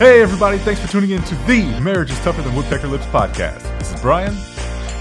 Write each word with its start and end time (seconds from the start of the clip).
Hey, 0.00 0.22
everybody, 0.22 0.56
thanks 0.56 0.80
for 0.80 0.88
tuning 0.88 1.10
in 1.10 1.22
to 1.24 1.34
the 1.46 1.78
Marriage 1.78 2.10
is 2.10 2.18
Tougher 2.20 2.40
Than 2.40 2.54
Woodpecker 2.54 2.88
Lips 2.88 3.04
podcast. 3.08 3.60
This 3.78 3.92
is 3.92 4.00
Brian. 4.00 4.34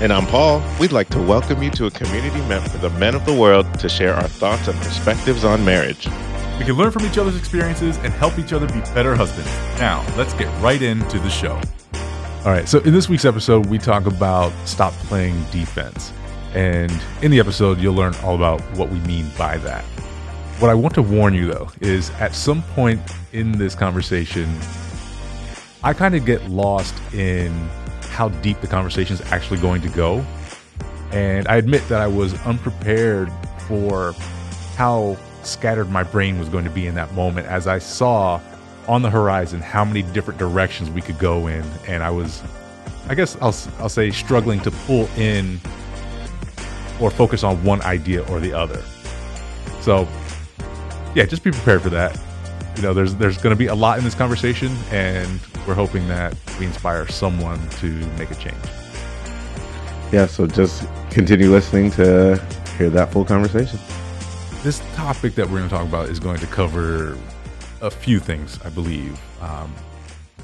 And 0.01 0.11
I'm 0.11 0.25
Paul. 0.25 0.61
We'd 0.77 0.91
like 0.91 1.07
to 1.11 1.21
welcome 1.21 1.63
you 1.63 1.71
to 1.71 1.85
a 1.85 1.91
community 1.91 2.41
meant 2.49 2.69
for 2.69 2.79
the 2.79 2.89
men 2.89 3.15
of 3.15 3.25
the 3.25 3.33
world 3.33 3.79
to 3.79 3.87
share 3.87 4.13
our 4.13 4.27
thoughts 4.27 4.67
and 4.67 4.77
perspectives 4.79 5.45
on 5.45 5.63
marriage. 5.63 6.05
We 6.57 6.65
can 6.65 6.73
learn 6.73 6.91
from 6.91 7.05
each 7.05 7.17
other's 7.17 7.37
experiences 7.37 7.95
and 7.99 8.11
help 8.11 8.37
each 8.37 8.51
other 8.51 8.67
be 8.67 8.81
better 8.93 9.15
husbands. 9.15 9.49
Now, 9.79 10.05
let's 10.17 10.33
get 10.33 10.47
right 10.61 10.81
into 10.81 11.17
the 11.19 11.29
show. 11.29 11.61
All 12.43 12.51
right, 12.51 12.67
so 12.67 12.79
in 12.79 12.91
this 12.91 13.07
week's 13.07 13.23
episode, 13.23 13.67
we 13.67 13.77
talk 13.77 14.05
about 14.05 14.51
stop 14.67 14.91
playing 15.07 15.41
defense. 15.45 16.11
And 16.53 16.91
in 17.21 17.31
the 17.31 17.39
episode, 17.39 17.79
you'll 17.79 17.95
learn 17.95 18.15
all 18.15 18.35
about 18.35 18.59
what 18.75 18.89
we 18.89 18.99
mean 18.99 19.27
by 19.37 19.59
that. 19.59 19.85
What 20.59 20.69
I 20.69 20.73
want 20.73 20.93
to 20.95 21.01
warn 21.01 21.33
you, 21.33 21.47
though, 21.47 21.69
is 21.79 22.09
at 22.19 22.35
some 22.35 22.63
point 22.63 22.99
in 23.31 23.53
this 23.53 23.75
conversation, 23.75 24.53
I 25.83 25.93
kind 25.93 26.15
of 26.15 26.25
get 26.25 26.49
lost 26.49 26.93
in 27.13 27.51
how 28.01 28.29
deep 28.29 28.59
the 28.59 28.67
conversation 28.67 29.15
is 29.15 29.21
actually 29.31 29.61
going 29.61 29.81
to 29.81 29.89
go. 29.89 30.25
And 31.11 31.47
I 31.47 31.55
admit 31.55 31.87
that 31.87 32.01
I 32.01 32.07
was 32.07 32.33
unprepared 32.45 33.31
for 33.67 34.13
how 34.75 35.17
scattered 35.43 35.89
my 35.89 36.03
brain 36.03 36.37
was 36.37 36.49
going 36.49 36.65
to 36.65 36.69
be 36.69 36.87
in 36.87 36.95
that 36.95 37.13
moment 37.13 37.47
as 37.47 37.65
I 37.65 37.79
saw 37.79 38.41
on 38.87 39.01
the 39.01 39.09
horizon 39.09 39.61
how 39.61 39.85
many 39.85 40.01
different 40.01 40.37
directions 40.37 40.89
we 40.89 41.01
could 41.01 41.17
go 41.17 41.47
in. 41.47 41.63
And 41.87 42.03
I 42.03 42.09
was, 42.09 42.43
I 43.07 43.15
guess 43.15 43.37
I'll, 43.37 43.55
I'll 43.79 43.89
say, 43.89 44.11
struggling 44.11 44.59
to 44.61 44.71
pull 44.71 45.07
in 45.15 45.59
or 46.99 47.09
focus 47.09 47.43
on 47.43 47.63
one 47.63 47.81
idea 47.83 48.23
or 48.29 48.41
the 48.41 48.51
other. 48.51 48.83
So, 49.79 50.07
yeah, 51.15 51.25
just 51.25 51.43
be 51.43 51.51
prepared 51.51 51.81
for 51.81 51.89
that. 51.91 52.19
You 52.75 52.81
know, 52.81 52.93
there's 52.93 53.15
there's 53.15 53.37
going 53.37 53.55
to 53.55 53.57
be 53.57 53.67
a 53.67 53.75
lot 53.75 53.97
in 53.97 54.03
this 54.03 54.15
conversation, 54.15 54.71
and 54.91 55.39
we're 55.69 55.75
hoping 55.75 56.07
that 56.07 56.35
we 56.59 56.65
inspire 56.65 57.07
someone 57.07 57.69
to 57.69 57.91
make 58.17 58.31
a 58.31 58.35
change. 58.35 58.55
Yeah, 60.11 60.25
so 60.25 60.47
just 60.47 60.83
continue 61.11 61.51
listening 61.51 61.91
to 61.91 62.43
hear 62.75 62.89
that 62.89 63.13
full 63.13 63.23
conversation. 63.23 63.77
This 64.63 64.79
topic 64.95 65.35
that 65.35 65.45
we're 65.45 65.59
going 65.59 65.69
to 65.69 65.75
talk 65.75 65.85
about 65.85 66.09
is 66.09 66.19
going 66.19 66.39
to 66.39 66.47
cover 66.47 67.15
a 67.81 67.91
few 67.91 68.19
things, 68.19 68.57
I 68.65 68.69
believe. 68.69 69.21
Um, 69.43 69.71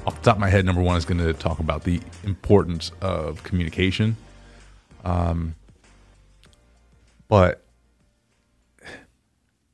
off 0.06 0.14
the 0.14 0.22
top 0.22 0.36
of 0.36 0.40
my 0.40 0.48
head, 0.48 0.64
number 0.64 0.80
one 0.80 0.96
is 0.96 1.04
going 1.04 1.18
to 1.18 1.32
talk 1.32 1.58
about 1.58 1.82
the 1.82 2.00
importance 2.22 2.92
of 3.00 3.42
communication. 3.42 4.16
Um, 5.04 5.56
but 7.26 7.64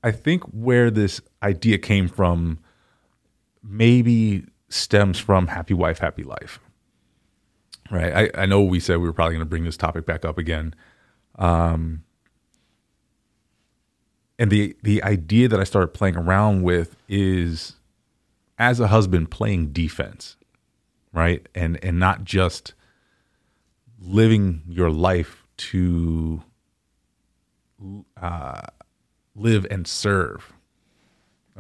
I 0.03 0.12
think 0.12 0.44
where 0.44 0.91
this 0.91 1.20
idea 1.42 1.77
came 1.77 2.09
from 2.09 2.59
maybe 3.62 4.47
stems 4.73 5.19
from 5.19 5.48
Happy 5.48 5.75
Wife, 5.75 5.98
Happy 5.98 6.23
Life. 6.23 6.59
Right. 7.91 8.31
I, 8.34 8.42
I 8.42 8.47
know 8.47 8.62
we 8.62 8.81
said 8.81 8.98
we 8.98 9.06
were 9.06 9.12
probably 9.12 9.34
going 9.34 9.45
to 9.45 9.51
bring 9.51 9.65
this 9.65 9.77
topic 9.77 10.06
back 10.06 10.25
up 10.25 10.39
again. 10.39 10.75
Um, 11.37 12.05
and 14.39 14.50
the 14.50 14.75
the 14.83 15.03
idea 15.03 15.48
that 15.48 15.61
I 15.61 15.65
started 15.65 15.89
playing 15.89 16.17
around 16.17 16.62
with 16.62 16.97
is 17.06 17.77
as 18.59 18.81
a 18.81 18.89
husband 18.89 19.31
playing 19.31 19.73
defense, 19.73 20.37
right? 21.12 21.47
And 21.55 21.78
and 21.84 21.98
not 21.98 22.25
just 22.25 22.73
living 24.00 24.62
your 24.69 24.91
life 24.91 25.45
to 25.59 26.43
uh, 28.20 28.62
live 29.37 29.67
and 29.70 29.87
serve. 29.87 30.53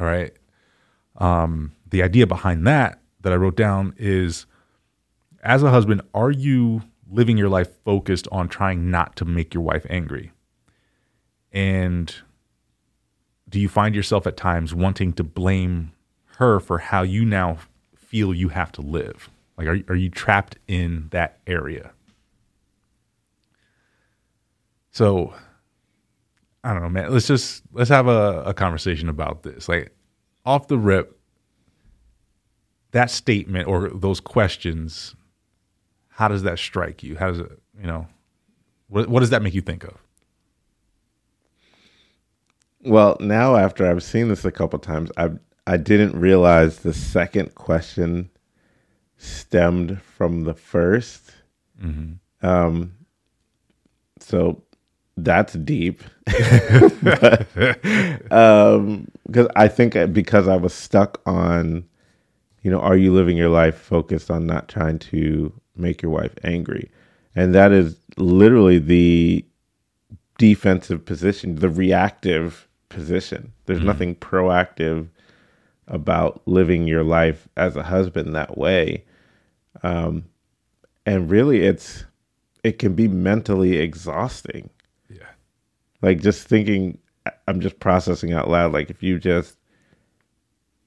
All 0.00 0.06
right. 0.06 0.32
Um, 1.18 1.72
the 1.90 2.02
idea 2.02 2.26
behind 2.26 2.66
that 2.66 3.01
that 3.22 3.32
I 3.32 3.36
wrote 3.36 3.56
down 3.56 3.94
is 3.96 4.46
as 5.42 5.62
a 5.62 5.70
husband, 5.70 6.02
are 6.14 6.30
you 6.30 6.82
living 7.10 7.36
your 7.36 7.48
life 7.48 7.68
focused 7.84 8.28
on 8.30 8.48
trying 8.48 8.90
not 8.90 9.16
to 9.16 9.24
make 9.24 9.54
your 9.54 9.62
wife 9.62 9.86
angry? 9.90 10.32
And 11.52 12.14
do 13.48 13.60
you 13.60 13.68
find 13.68 13.94
yourself 13.94 14.26
at 14.26 14.36
times 14.36 14.74
wanting 14.74 15.12
to 15.14 15.24
blame 15.24 15.92
her 16.38 16.58
for 16.60 16.78
how 16.78 17.02
you 17.02 17.24
now 17.24 17.58
feel 17.96 18.32
you 18.32 18.48
have 18.48 18.72
to 18.72 18.82
live? 18.82 19.28
Like, 19.58 19.66
are, 19.66 19.92
are 19.92 19.96
you 19.96 20.08
trapped 20.08 20.56
in 20.66 21.08
that 21.10 21.38
area? 21.46 21.92
So, 24.90 25.34
I 26.64 26.72
don't 26.72 26.82
know, 26.82 26.88
man. 26.88 27.12
Let's 27.12 27.26
just 27.26 27.62
let's 27.72 27.90
have 27.90 28.08
a, 28.08 28.42
a 28.46 28.54
conversation 28.54 29.08
about 29.08 29.42
this. 29.42 29.68
Like, 29.68 29.94
off 30.46 30.68
the 30.68 30.78
rip, 30.78 31.18
that 32.92 33.10
statement 33.10 33.66
or 33.68 33.90
those 33.90 34.20
questions, 34.20 35.14
how 36.08 36.28
does 36.28 36.42
that 36.44 36.58
strike 36.58 37.02
you? 37.02 37.16
How 37.16 37.28
does 37.28 37.40
it, 37.40 37.50
you 37.78 37.86
know, 37.86 38.06
what, 38.88 39.08
what 39.08 39.20
does 39.20 39.30
that 39.30 39.42
make 39.42 39.54
you 39.54 39.60
think 39.60 39.84
of? 39.84 39.98
Well, 42.84 43.16
now 43.20 43.56
after 43.56 43.88
I've 43.88 44.02
seen 44.02 44.28
this 44.28 44.44
a 44.44 44.52
couple 44.52 44.78
times, 44.78 45.10
I 45.16 45.30
I 45.66 45.76
didn't 45.76 46.18
realize 46.18 46.80
the 46.80 46.92
second 46.92 47.54
question 47.54 48.28
stemmed 49.16 50.00
from 50.02 50.42
the 50.42 50.54
1st 50.54 51.20
mm-hmm. 51.80 52.12
Um, 52.44 52.92
so 54.18 54.60
that's 55.16 55.52
deep. 55.52 56.02
but, 57.02 57.46
um, 58.32 59.06
because 59.26 59.46
I 59.54 59.68
think 59.68 59.94
because 60.12 60.48
I 60.48 60.56
was 60.56 60.74
stuck 60.74 61.20
on 61.24 61.84
you 62.62 62.70
know, 62.70 62.80
are 62.80 62.96
you 62.96 63.12
living 63.12 63.36
your 63.36 63.48
life 63.48 63.76
focused 63.76 64.30
on 64.30 64.46
not 64.46 64.68
trying 64.68 64.98
to 64.98 65.52
make 65.76 66.02
your 66.02 66.12
wife 66.12 66.34
angry? 66.44 66.90
And 67.34 67.54
that 67.54 67.72
is 67.72 67.96
literally 68.16 68.78
the 68.78 69.44
defensive 70.38 71.04
position, 71.04 71.56
the 71.56 71.70
reactive 71.70 72.68
position. 72.88 73.52
There's 73.66 73.78
mm-hmm. 73.78 73.86
nothing 73.86 74.14
proactive 74.16 75.08
about 75.88 76.42
living 76.46 76.86
your 76.86 77.02
life 77.02 77.48
as 77.56 77.76
a 77.76 77.82
husband 77.82 78.34
that 78.34 78.56
way. 78.56 79.04
Um, 79.82 80.24
and 81.04 81.30
really, 81.30 81.62
it's 81.62 82.04
it 82.62 82.78
can 82.78 82.94
be 82.94 83.08
mentally 83.08 83.78
exhausting. 83.78 84.70
Yeah. 85.08 85.26
Like 86.00 86.20
just 86.20 86.46
thinking, 86.46 86.98
I'm 87.48 87.60
just 87.60 87.80
processing 87.80 88.32
out 88.32 88.48
loud. 88.48 88.72
Like 88.72 88.90
if 88.90 89.02
you 89.02 89.18
just 89.18 89.56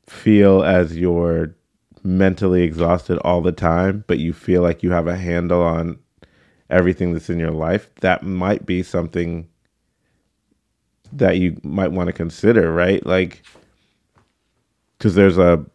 feel 0.07 0.63
as 0.63 0.95
you're 0.95 1.55
mentally 2.05 2.63
exhausted 2.63 3.17
all 3.19 3.41
the 3.41 3.51
time, 3.51 4.03
but 4.07 4.19
you 4.19 4.31
feel 4.31 4.61
like 4.61 4.83
you 4.83 4.91
have 4.91 5.07
a 5.07 5.17
handle 5.17 5.61
on 5.61 5.99
everything 6.69 7.13
that's 7.13 7.29
in 7.29 7.39
your 7.39 7.51
life, 7.51 7.89
that 8.01 8.23
might 8.23 8.65
be 8.65 8.83
something 8.83 9.47
that 11.11 11.37
you 11.37 11.59
might 11.63 11.91
want 11.91 12.07
to 12.07 12.13
consider, 12.13 12.71
right? 12.71 13.05
Like, 13.05 13.43
because 14.97 15.15
there's 15.15 15.37
a 15.37 15.65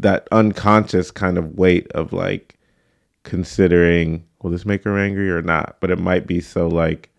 that 0.00 0.28
unconscious 0.30 1.10
kind 1.10 1.36
of 1.38 1.58
weight 1.58 1.90
of 1.92 2.12
like 2.12 2.56
considering 3.24 4.24
will 4.40 4.50
this 4.50 4.64
make 4.64 4.84
her 4.84 4.98
angry 4.98 5.30
or 5.30 5.42
not? 5.42 5.76
But 5.80 5.90
it 5.90 5.98
might 5.98 6.26
be 6.26 6.40
so 6.40 6.68
like 6.68 7.10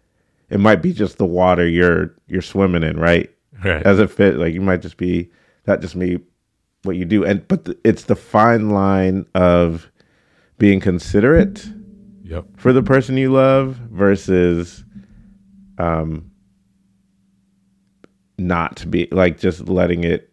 it 0.50 0.60
might 0.60 0.82
be 0.82 0.94
just 0.94 1.18
the 1.18 1.26
water 1.26 1.68
you're 1.68 2.14
you're 2.28 2.42
swimming 2.42 2.84
in 2.84 3.00
right? 3.00 3.30
Right. 3.64 3.84
As 3.86 4.00
it 4.00 4.10
fit 4.10 4.38
like 4.38 4.54
you 4.54 4.62
might 4.62 4.82
just 4.82 4.98
be 4.98 5.30
that 5.66 5.82
just 5.82 5.96
me 5.96 6.20
what 6.84 6.96
you 6.96 7.06
do. 7.06 7.24
And 7.26 7.48
but 7.48 7.66
the, 7.66 7.78
it's 7.84 8.04
the 8.04 8.16
fine 8.16 8.70
line 8.70 9.26
of 9.36 9.92
being 10.58 10.80
considerate 10.80 11.68
yep. 12.24 12.46
for 12.58 12.74
the 12.74 12.84
person 12.84 13.18
you 13.18 13.32
love 13.32 13.76
versus 13.92 14.84
um 15.78 16.30
not 18.38 18.90
be 18.90 19.08
like 19.12 19.38
just 19.40 19.68
letting 19.68 20.04
it 20.04 20.32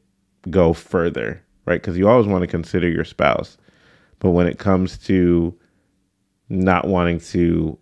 go 0.51 0.73
further 0.73 1.43
right? 1.67 1.81
Because 1.83 1.99
you 1.99 2.09
always 2.09 2.27
want 2.27 2.43
to 2.43 2.47
consider 2.47 2.89
your 2.89 3.05
spouse. 3.05 3.59
But 4.21 4.31
when 4.31 4.47
it 4.47 4.59
comes 4.59 4.97
to 4.99 5.55
not 6.49 6.87
wanting 6.87 7.21
to 7.21 7.77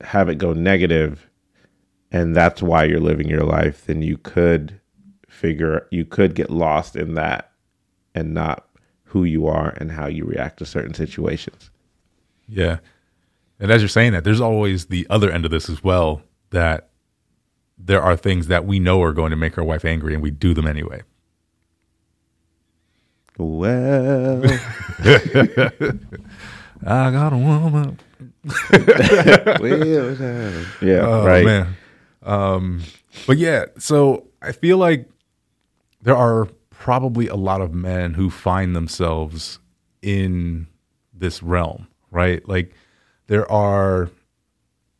have 0.00 0.28
it 0.28 0.36
go 0.36 0.52
negative 0.52 1.30
and 2.12 2.36
that's 2.36 2.62
why 2.62 2.84
you're 2.84 3.00
living 3.00 3.28
your 3.28 3.44
life 3.44 3.84
then 3.86 4.00
you 4.00 4.16
could 4.16 4.80
figure 5.28 5.86
you 5.90 6.04
could 6.04 6.34
get 6.34 6.50
lost 6.50 6.96
in 6.96 7.14
that 7.14 7.47
and 8.14 8.34
not 8.34 8.68
who 9.04 9.24
you 9.24 9.46
are 9.46 9.70
and 9.78 9.92
how 9.92 10.06
you 10.06 10.24
react 10.24 10.58
to 10.58 10.66
certain 10.66 10.94
situations. 10.94 11.70
Yeah. 12.48 12.78
And 13.58 13.70
as 13.70 13.82
you're 13.82 13.88
saying 13.88 14.12
that, 14.12 14.24
there's 14.24 14.40
always 14.40 14.86
the 14.86 15.06
other 15.10 15.30
end 15.30 15.44
of 15.44 15.50
this 15.50 15.68
as 15.68 15.82
well 15.82 16.22
that 16.50 16.90
there 17.78 18.02
are 18.02 18.16
things 18.16 18.48
that 18.48 18.64
we 18.66 18.78
know 18.78 19.02
are 19.02 19.12
going 19.12 19.30
to 19.30 19.36
make 19.36 19.56
our 19.56 19.64
wife 19.64 19.84
angry 19.84 20.14
and 20.14 20.22
we 20.22 20.30
do 20.30 20.54
them 20.54 20.66
anyway. 20.66 21.02
Well, 23.38 24.42
I 26.84 27.10
got 27.12 27.32
a 27.32 27.36
woman. 27.36 28.00
yeah, 30.82 31.06
oh, 31.06 31.24
right. 31.24 31.44
Man. 31.44 31.76
Um, 32.24 32.82
but 33.28 33.38
yeah, 33.38 33.66
so 33.78 34.26
I 34.42 34.50
feel 34.50 34.78
like 34.78 35.08
there 36.02 36.16
are 36.16 36.48
probably 36.78 37.26
a 37.26 37.34
lot 37.34 37.60
of 37.60 37.74
men 37.74 38.14
who 38.14 38.30
find 38.30 38.74
themselves 38.74 39.58
in 40.00 40.68
this 41.12 41.42
realm, 41.42 41.88
right? 42.10 42.48
Like 42.48 42.72
there 43.26 43.50
are 43.50 44.10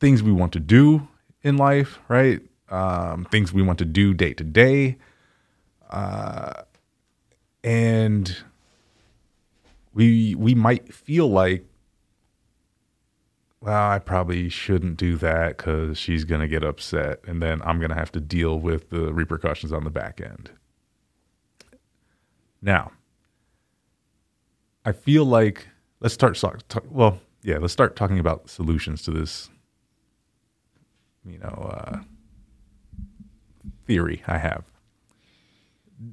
things 0.00 0.22
we 0.22 0.32
want 0.32 0.52
to 0.54 0.60
do 0.60 1.06
in 1.42 1.56
life, 1.56 2.00
right? 2.08 2.40
Um, 2.68 3.26
things 3.30 3.52
we 3.52 3.62
want 3.62 3.78
to 3.78 3.84
do 3.84 4.12
day 4.12 4.34
to 4.34 4.44
day. 4.44 4.98
Uh, 5.88 6.64
and 7.62 8.36
we 9.94 10.34
we 10.34 10.54
might 10.54 10.92
feel 10.92 11.30
like 11.30 11.64
well, 13.60 13.90
I 13.90 13.98
probably 13.98 14.48
shouldn't 14.48 14.96
do 14.96 15.16
that 15.16 15.56
because 15.56 15.98
she's 15.98 16.24
going 16.24 16.40
to 16.40 16.48
get 16.48 16.62
upset 16.62 17.20
and 17.26 17.42
then 17.42 17.60
I'm 17.62 17.78
going 17.78 17.90
to 17.90 17.96
have 17.96 18.12
to 18.12 18.20
deal 18.20 18.58
with 18.58 18.90
the 18.90 19.12
repercussions 19.12 19.72
on 19.72 19.84
the 19.84 19.90
back 19.90 20.20
end. 20.20 20.50
Now, 22.60 22.92
I 24.84 24.92
feel 24.92 25.24
like 25.24 25.68
let's 26.00 26.14
start. 26.14 26.36
Talk, 26.68 26.84
well, 26.90 27.20
yeah, 27.42 27.58
let's 27.58 27.72
start 27.72 27.96
talking 27.96 28.18
about 28.18 28.48
solutions 28.48 29.02
to 29.02 29.10
this. 29.10 29.50
You 31.24 31.38
know, 31.38 31.70
uh, 31.72 31.98
theory 33.86 34.22
I 34.26 34.38
have. 34.38 34.64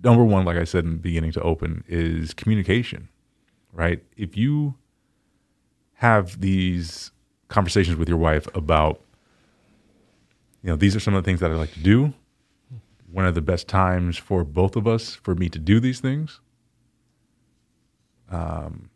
Number 0.04 0.24
one, 0.24 0.46
like 0.46 0.58
I 0.58 0.64
said 0.64 0.84
in 0.84 0.92
the 0.92 0.98
beginning 0.98 1.32
to 1.34 1.42
open, 1.42 1.84
is 1.88 2.34
communication. 2.34 3.10
Right? 3.72 4.04
If 4.16 4.38
you 4.38 4.76
have 5.96 6.42
these 6.42 7.12
conversations 7.48 7.98
with 7.98 8.10
your 8.10 8.18
wife 8.18 8.48
about, 8.56 9.02
you 10.62 10.70
know, 10.70 10.76
these 10.76 10.96
are 10.96 11.00
some 11.00 11.14
of 11.14 11.24
the 11.24 11.28
things 11.28 11.40
that 11.40 11.52
I 11.52 11.56
like 11.56 11.74
to 11.74 11.80
do. 11.80 12.14
One 13.16 13.26
of 13.26 13.34
the 13.34 13.42
best 13.42 13.70
times 13.70 14.18
for 14.18 14.44
both 14.44 14.76
of 14.76 14.88
us 14.88 15.16
for 15.16 15.36
me 15.36 15.48
to 15.48 15.58
do 15.58 15.80
these 15.80 16.02
things. 16.02 16.42
Um, 18.30 18.90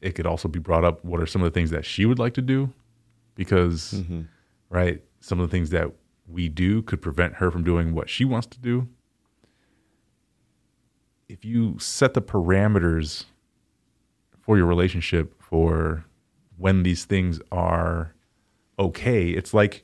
it 0.00 0.14
could 0.14 0.26
also 0.26 0.46
be 0.46 0.60
brought 0.60 0.84
up 0.84 1.04
what 1.04 1.20
are 1.20 1.26
some 1.26 1.42
of 1.42 1.52
the 1.52 1.58
things 1.58 1.70
that 1.70 1.84
she 1.84 2.06
would 2.06 2.20
like 2.20 2.34
to 2.34 2.40
do 2.42 2.72
because 3.34 3.94
mm-hmm. 3.96 4.22
right 4.68 5.02
some 5.18 5.40
of 5.40 5.50
the 5.50 5.50
things 5.50 5.70
that 5.70 5.90
we 6.28 6.48
do 6.48 6.82
could 6.82 7.02
prevent 7.02 7.34
her 7.34 7.50
from 7.50 7.64
doing 7.64 7.94
what 7.94 8.08
she 8.08 8.24
wants 8.24 8.46
to 8.46 8.60
do 8.60 8.88
if 11.28 11.44
you 11.44 11.76
set 11.80 12.14
the 12.14 12.22
parameters 12.22 13.24
for 14.40 14.56
your 14.56 14.66
relationship 14.66 15.34
for 15.42 16.04
when 16.58 16.84
these 16.84 17.04
things 17.04 17.40
are 17.50 18.14
okay 18.78 19.30
it's 19.30 19.52
like 19.52 19.82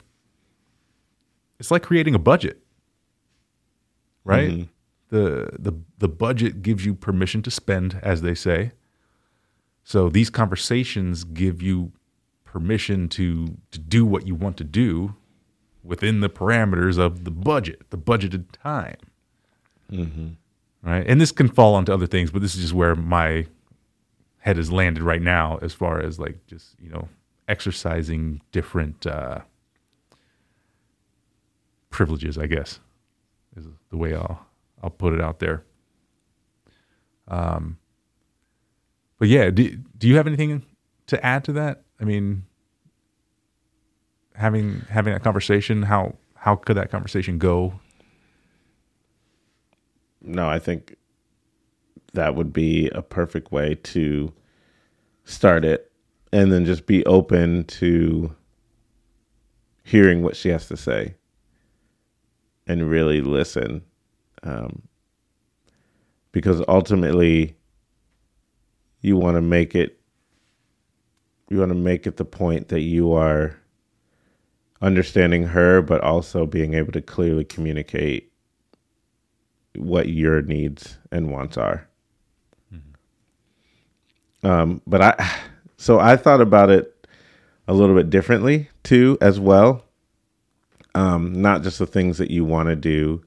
it's 1.59 1.73
like 1.73 1.83
creating 1.83 2.15
a 2.15 2.19
budget 2.21 2.63
right 4.27 4.51
mm-hmm. 4.51 5.17
the 5.17 5.51
the 5.59 5.73
the 5.99 6.09
budget 6.09 6.63
gives 6.63 6.85
you 6.85 6.95
permission 6.95 7.43
to 7.43 7.51
spend 7.51 7.99
as 8.03 8.23
they 8.23 8.35
say 8.35 8.73
so 9.85 10.09
these 10.09 10.31
conversations 10.31 11.23
give 11.23 11.63
you 11.63 11.93
permission 12.45 13.09
to 13.11 13.57
to 13.71 13.79
do 13.79 14.05
what 14.05 14.27
you 14.27 14.35
want 14.35 14.57
to 14.57 14.65
do 14.65 15.15
within 15.85 16.21
the 16.21 16.29
parameters 16.29 16.99
of 16.99 17.25
the 17.25 17.31
budget, 17.31 17.89
the 17.91 17.99
budgeted 17.99 18.47
time. 18.63 18.97
Mm-hmm. 19.93 20.29
Right, 20.83 21.07
and 21.07 21.21
this 21.21 21.33
can 21.33 21.49
fall 21.49 21.75
onto 21.75 21.93
other 21.93 22.07
things, 22.07 22.31
but 22.31 22.43
this 22.43 22.55
is 22.55 22.63
just 22.63 22.75
where 22.75 22.97
my 22.97 23.47
head 24.39 24.57
has 24.57 24.73
landed 24.73 25.03
right 25.03 25.23
now, 25.23 25.59
as 25.63 25.73
far 25.73 26.01
as 26.01 26.19
like 26.19 26.45
just 26.47 26.75
you 26.81 26.91
know 26.91 27.09
exercising 27.49 28.41
different 28.53 29.07
uh, 29.07 29.41
privileges, 31.91 32.39
I 32.39 32.47
guess, 32.47 32.81
is 33.57 33.67
the 33.91 33.97
way 33.97 34.15
I'll 34.15 34.47
I'll 34.83 34.91
put 34.91 35.15
it 35.15 35.21
out 35.21 35.39
there. 35.39 35.65
Um, 37.29 37.79
but 39.19 39.29
yeah, 39.29 39.51
do 39.51 39.77
do 39.99 40.09
you 40.09 40.17
have 40.17 40.27
anything 40.27 40.63
to 41.07 41.25
add 41.25 41.45
to 41.45 41.53
that? 41.55 41.83
I 42.01 42.05
mean, 42.05 42.45
having 44.35 44.83
having 44.91 45.15
a 45.15 45.21
conversation, 45.21 45.83
how 45.83 46.17
how 46.35 46.57
could 46.57 46.77
that 46.77 46.91
conversation 46.91 47.39
go? 47.39 47.81
No, 50.21 50.49
I 50.49 50.59
think 50.59 50.97
that 52.13 52.35
would 52.35 52.53
be 52.53 52.89
a 52.91 53.03
perfect 53.03 53.53
way 53.53 53.75
to 53.75 54.33
start 55.25 55.65
it 55.65 55.93
and 56.33 56.53
then 56.53 56.65
just 56.65 56.87
be 56.87 57.05
open 57.07 57.65
to 57.65 58.35
hearing 59.85 60.23
what 60.23 60.37
she 60.37 60.49
has 60.49 60.67
to 60.69 60.77
say 60.77 61.15
and 62.67 62.91
really 62.91 63.21
listen 63.21 63.83
um, 64.43 64.83
because 66.33 66.63
ultimately 66.69 67.57
you 69.01 69.17
want 69.17 69.37
to 69.37 69.41
make 69.41 69.75
it 69.75 70.01
you 71.49 71.59
want 71.59 71.71
to 71.71 71.77
make 71.77 72.07
it 72.07 72.17
the 72.17 72.25
point 72.25 72.69
that 72.69 72.81
you 72.81 73.13
are 73.13 73.57
understanding 74.83 75.45
her 75.45 75.81
but 75.81 76.01
also 76.03 76.45
being 76.45 76.75
able 76.75 76.93
to 76.93 77.01
clearly 77.01 77.45
communicate 77.45 78.33
what 79.77 80.09
your 80.09 80.43
needs 80.43 80.99
and 81.11 81.31
wants 81.31 81.57
are 81.57 81.89
mm-hmm. 82.75 84.47
um, 84.47 84.83
but 84.87 85.01
i 85.01 85.31
so 85.77 85.99
i 85.99 86.17
thought 86.17 86.41
about 86.41 86.69
it 86.69 87.07
a 87.69 87.75
little 87.75 87.95
bit 87.95 88.11
differently 88.11 88.69
too 88.83 89.17
as 89.21 89.41
well 89.41 89.86
um, 90.97 91.43
not 91.43 91.63
just 91.63 91.79
the 91.79 91.87
things 91.87 92.17
that 92.17 92.31
you 92.31 92.45
want 92.45 92.71
to 92.71 92.75
do 92.75 93.23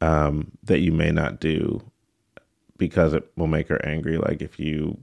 um, 0.00 0.50
that 0.62 0.80
you 0.80 0.92
may 0.92 1.10
not 1.10 1.38
do 1.38 1.82
because 2.78 3.12
it 3.12 3.30
will 3.36 3.46
make 3.46 3.68
her 3.68 3.84
angry. 3.84 4.16
Like 4.16 4.40
if 4.40 4.58
you, 4.58 4.98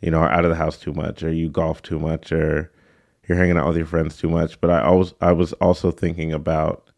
you 0.00 0.12
know, 0.12 0.18
are 0.18 0.30
out 0.30 0.44
of 0.44 0.50
the 0.50 0.56
house 0.56 0.78
too 0.78 0.92
much, 0.92 1.24
or 1.24 1.32
you 1.32 1.50
golf 1.50 1.82
too 1.82 1.98
much, 1.98 2.30
or 2.30 2.70
you're 3.26 3.36
hanging 3.36 3.58
out 3.58 3.66
with 3.66 3.76
your 3.76 3.86
friends 3.86 4.16
too 4.16 4.30
much. 4.30 4.60
But 4.60 4.70
I 4.70 4.82
always, 4.82 5.14
I 5.20 5.32
was 5.32 5.52
also 5.54 5.90
thinking 5.90 6.32
about 6.32 6.92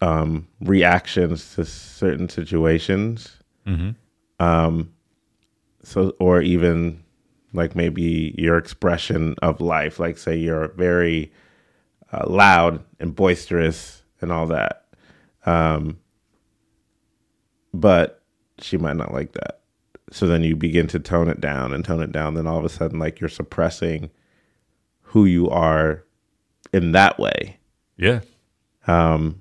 um, 0.00 0.48
reactions 0.62 1.54
to 1.56 1.66
certain 1.66 2.30
situations. 2.30 3.36
Mm-hmm. 3.66 3.90
Um, 4.42 4.90
so, 5.82 6.14
or 6.18 6.40
even 6.40 7.04
like 7.56 7.74
maybe 7.74 8.34
your 8.38 8.56
expression 8.58 9.34
of 9.42 9.60
life. 9.60 9.98
Like, 9.98 10.18
say 10.18 10.36
you're 10.36 10.68
very 10.68 11.32
uh, 12.12 12.24
loud 12.28 12.84
and 13.00 13.14
boisterous 13.14 14.02
and 14.20 14.30
all 14.30 14.46
that. 14.46 14.84
Um, 15.44 15.98
but 17.74 18.22
she 18.58 18.76
might 18.76 18.96
not 18.96 19.12
like 19.12 19.32
that. 19.32 19.60
So 20.10 20.26
then 20.26 20.44
you 20.44 20.54
begin 20.54 20.86
to 20.88 21.00
tone 21.00 21.28
it 21.28 21.40
down 21.40 21.72
and 21.72 21.84
tone 21.84 22.02
it 22.02 22.12
down. 22.12 22.34
Then 22.34 22.46
all 22.46 22.58
of 22.58 22.64
a 22.64 22.68
sudden, 22.68 22.98
like 22.98 23.20
you're 23.20 23.28
suppressing 23.28 24.10
who 25.02 25.24
you 25.24 25.48
are 25.50 26.04
in 26.72 26.92
that 26.92 27.18
way. 27.18 27.58
Yeah. 27.96 28.20
Um, 28.86 29.40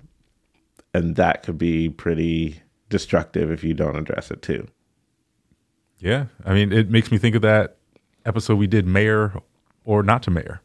and 0.94 1.16
that 1.18 1.44
could 1.44 1.58
be 1.58 1.90
pretty 1.90 2.62
destructive 2.90 3.52
if 3.52 3.64
you 3.64 3.74
don't 3.74 3.96
address 3.96 4.32
it 4.32 4.42
too. 4.42 4.68
Yeah. 6.00 6.26
I 6.44 6.54
mean, 6.54 6.72
it 6.72 6.90
makes 6.90 7.12
me 7.12 7.18
think 7.18 7.36
of 7.36 7.42
that 7.44 7.78
episode 8.26 8.58
we 8.58 8.68
did, 8.68 8.86
Mayor 8.86 9.34
or 9.84 10.04
Not 10.04 10.24
to 10.24 10.32
Mayor, 10.32 10.62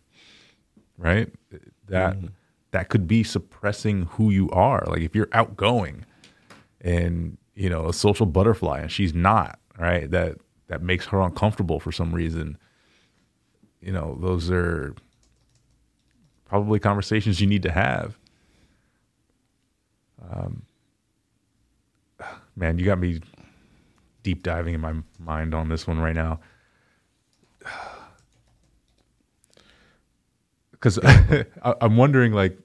right? 0.98 1.28
That. 1.88 2.16
Mm-hmm. 2.16 2.26
That 2.72 2.88
could 2.88 3.08
be 3.08 3.24
suppressing 3.24 4.02
who 4.12 4.30
you 4.30 4.48
are. 4.50 4.84
Like 4.86 5.00
if 5.00 5.16
you're 5.16 5.28
outgoing 5.32 6.04
and 6.80 7.36
you 7.60 7.68
know, 7.68 7.88
a 7.88 7.92
social 7.92 8.24
butterfly 8.24 8.80
and 8.80 8.90
she's 8.90 9.12
not, 9.12 9.58
right? 9.78 10.10
That 10.10 10.38
that 10.68 10.82
makes 10.82 11.04
her 11.06 11.20
uncomfortable 11.20 11.78
for 11.78 11.92
some 11.92 12.10
reason. 12.10 12.56
You 13.82 13.92
know, 13.92 14.16
those 14.20 14.50
are 14.50 14.94
probably 16.46 16.78
conversations 16.78 17.38
you 17.38 17.46
need 17.46 17.62
to 17.64 17.70
have. 17.70 18.18
Um, 20.32 20.62
man, 22.56 22.78
you 22.78 22.86
got 22.86 22.98
me 22.98 23.20
deep 24.22 24.42
diving 24.42 24.74
in 24.74 24.80
my 24.80 24.94
mind 25.18 25.54
on 25.54 25.68
this 25.68 25.86
one 25.86 25.98
right 25.98 26.14
now. 26.14 26.40
Because 30.80 30.98
I'm 31.62 31.96
wondering, 31.96 32.32
like, 32.32 32.58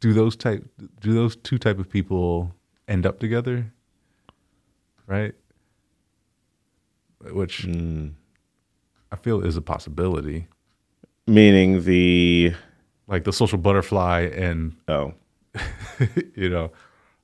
do 0.00 0.12
those 0.12 0.36
type, 0.36 0.64
do 1.00 1.14
those 1.14 1.36
two 1.36 1.58
type 1.58 1.78
of 1.78 1.88
people 1.88 2.54
end 2.86 3.06
up 3.06 3.18
together? 3.18 3.72
right? 5.08 5.34
Which 7.32 7.66
mm. 7.66 8.12
I 9.10 9.16
feel 9.16 9.44
is 9.44 9.56
a 9.56 9.62
possibility. 9.62 10.46
Meaning 11.26 11.82
the 11.82 12.54
like 13.08 13.24
the 13.24 13.32
social 13.32 13.58
butterfly 13.58 14.30
and 14.32 14.76
oh, 14.86 15.14
you 16.36 16.48
know, 16.48 16.70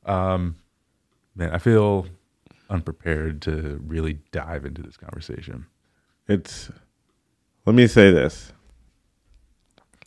um, 0.05 0.57
man, 1.37 1.50
I 1.53 1.59
feel 1.59 2.07
unprepared 2.69 3.43
to 3.43 3.81
really 3.87 4.19
dive 4.33 4.64
into 4.64 4.83
this 4.83 4.97
conversation. 4.97 5.67
It's 6.26 6.71
let 7.67 7.76
me 7.76 7.87
say 7.87 8.11
this. 8.11 8.53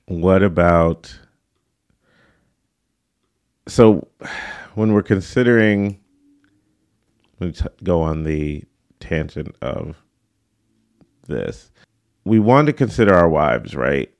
What 0.07 0.43
about 0.43 1.17
so 3.67 4.07
when 4.75 4.93
we're 4.93 5.03
considering 5.03 5.99
me 7.39 7.51
t- 7.51 7.65
go 7.83 8.01
on 8.01 8.23
the 8.23 8.63
tangent 8.99 9.55
of 9.61 9.97
this. 11.27 11.71
We 12.25 12.39
want 12.39 12.67
to 12.67 12.73
consider 12.73 13.13
our 13.13 13.29
wives, 13.29 13.75
right? 13.75 14.11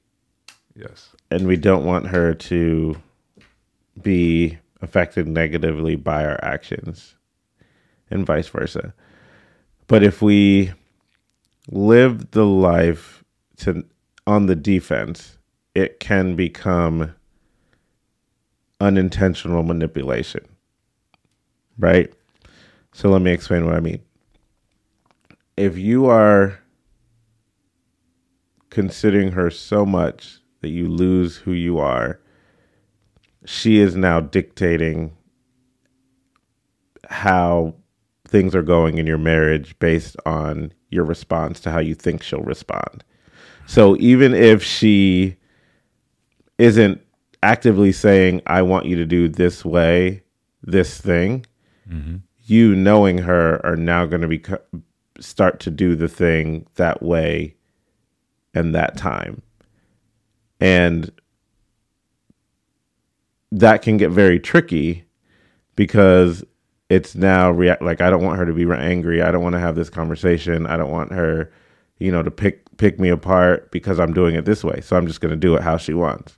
Yes. 0.75 1.09
And 1.31 1.47
we 1.47 1.57
don't 1.57 1.85
want 1.85 2.07
her 2.07 2.33
to 2.33 2.95
be 4.01 4.57
affected 4.81 5.27
negatively 5.27 5.95
by 5.95 6.25
our 6.25 6.39
actions 6.43 7.15
and 8.09 8.25
vice 8.25 8.47
versa. 8.47 8.93
But 9.87 10.03
if 10.03 10.21
we 10.21 10.71
live 11.69 12.31
the 12.31 12.45
life 12.45 13.23
to 13.57 13.85
on 14.25 14.45
the 14.45 14.55
defense, 14.55 15.36
it 15.77 15.99
can 15.99 16.35
become 16.35 17.13
unintentional 18.81 19.61
manipulation. 19.61 20.43
Right? 21.77 22.11
So 22.93 23.09
let 23.09 23.21
me 23.21 23.31
explain 23.31 23.63
what 23.63 23.75
I 23.75 23.79
mean. 23.79 24.01
If 25.55 25.77
you 25.77 26.07
are 26.07 26.59
considering 28.71 29.33
her 29.33 29.51
so 29.51 29.85
much 29.85 30.39
that 30.61 30.69
you 30.69 30.87
lose 30.87 31.37
who 31.37 31.51
you 31.51 31.77
are, 31.77 32.19
she 33.45 33.77
is 33.77 33.95
now 33.95 34.19
dictating 34.19 35.15
how 37.07 37.75
things 38.27 38.55
are 38.55 38.63
going 38.63 38.97
in 38.97 39.05
your 39.05 39.19
marriage 39.19 39.77
based 39.77 40.17
on 40.25 40.73
your 40.89 41.05
response 41.05 41.59
to 41.59 41.69
how 41.69 41.79
you 41.79 41.93
think 41.93 42.23
she'll 42.23 42.41
respond. 42.41 43.03
So 43.67 43.95
even 43.97 44.33
if 44.33 44.63
she 44.63 45.37
isn't 46.57 47.01
actively 47.43 47.91
saying, 47.91 48.41
I 48.47 48.61
want 48.61 48.85
you 48.85 48.95
to 48.97 49.05
do 49.05 49.27
this 49.27 49.63
way, 49.63 50.23
this 50.63 50.99
thing, 50.99 51.45
mm-hmm. 51.89 52.17
you 52.45 52.75
knowing 52.75 53.19
her 53.19 53.65
are 53.65 53.75
now 53.75 54.05
going 54.05 54.21
to 54.21 54.27
be 54.27 54.43
start 55.19 55.59
to 55.61 55.71
do 55.71 55.95
the 55.95 56.07
thing 56.07 56.67
that 56.75 57.01
way 57.01 57.55
and 58.53 58.73
that 58.75 58.97
time. 58.97 59.41
And 60.59 61.11
that 63.51 63.81
can 63.81 63.97
get 63.97 64.09
very 64.09 64.39
tricky 64.39 65.05
because 65.75 66.43
it's 66.89 67.15
now 67.15 67.51
react 67.51 67.81
like 67.81 68.01
I 68.01 68.09
don't 68.09 68.23
want 68.23 68.39
her 68.39 68.45
to 68.45 68.53
be 68.53 68.65
angry. 68.71 69.21
I 69.21 69.31
don't 69.31 69.43
want 69.43 69.53
to 69.53 69.59
have 69.59 69.75
this 69.75 69.89
conversation. 69.89 70.65
I 70.65 70.77
don't 70.77 70.91
want 70.91 71.11
her, 71.11 71.51
you 71.99 72.11
know, 72.11 72.23
to 72.23 72.31
pick 72.31 72.65
pick 72.77 72.99
me 72.99 73.09
apart 73.09 73.71
because 73.71 73.99
I'm 73.99 74.13
doing 74.13 74.35
it 74.35 74.45
this 74.45 74.63
way. 74.63 74.81
So 74.81 74.95
I'm 74.95 75.07
just 75.07 75.21
going 75.21 75.31
to 75.31 75.37
do 75.37 75.55
it 75.55 75.63
how 75.63 75.77
she 75.77 75.93
wants. 75.93 76.37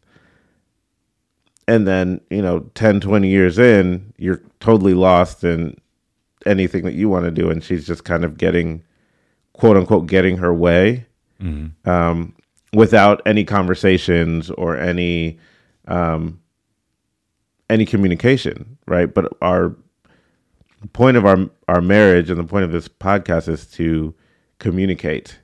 And 1.70 1.88
then, 1.88 2.20
you 2.32 2.42
know, 2.42 2.62
10, 2.74 3.00
20 3.00 3.28
years 3.30 3.60
in, 3.60 4.12
you're 4.18 4.42
totally 4.60 4.96
lost 4.96 5.44
in 5.44 5.80
anything 6.46 6.84
that 6.86 6.96
you 6.96 7.10
want 7.10 7.26
to 7.26 7.32
do 7.32 7.52
and 7.52 7.64
she's 7.64 7.86
just 7.86 8.04
kind 8.06 8.26
of 8.26 8.38
getting 8.38 8.84
quote 9.54 9.78
unquote 9.78 10.08
getting 10.08 10.38
her 10.38 10.54
way. 10.54 11.06
Mm-hmm. 11.40 11.88
Um, 11.88 12.36
without 12.74 13.22
any 13.26 13.44
conversations 13.44 14.50
or 14.52 14.78
any 14.78 15.38
um, 15.88 16.40
any 17.70 17.86
communication, 17.86 18.78
right? 18.88 19.14
But 19.14 19.32
our 19.42 19.76
point 20.94 21.18
of 21.18 21.26
our 21.26 21.50
our 21.68 21.82
marriage 21.82 22.30
and 22.30 22.40
the 22.40 22.44
point 22.44 22.66
of 22.66 22.72
this 22.72 22.88
podcast 22.88 23.48
is 23.48 23.68
to 23.74 24.16
communicate. 24.58 25.40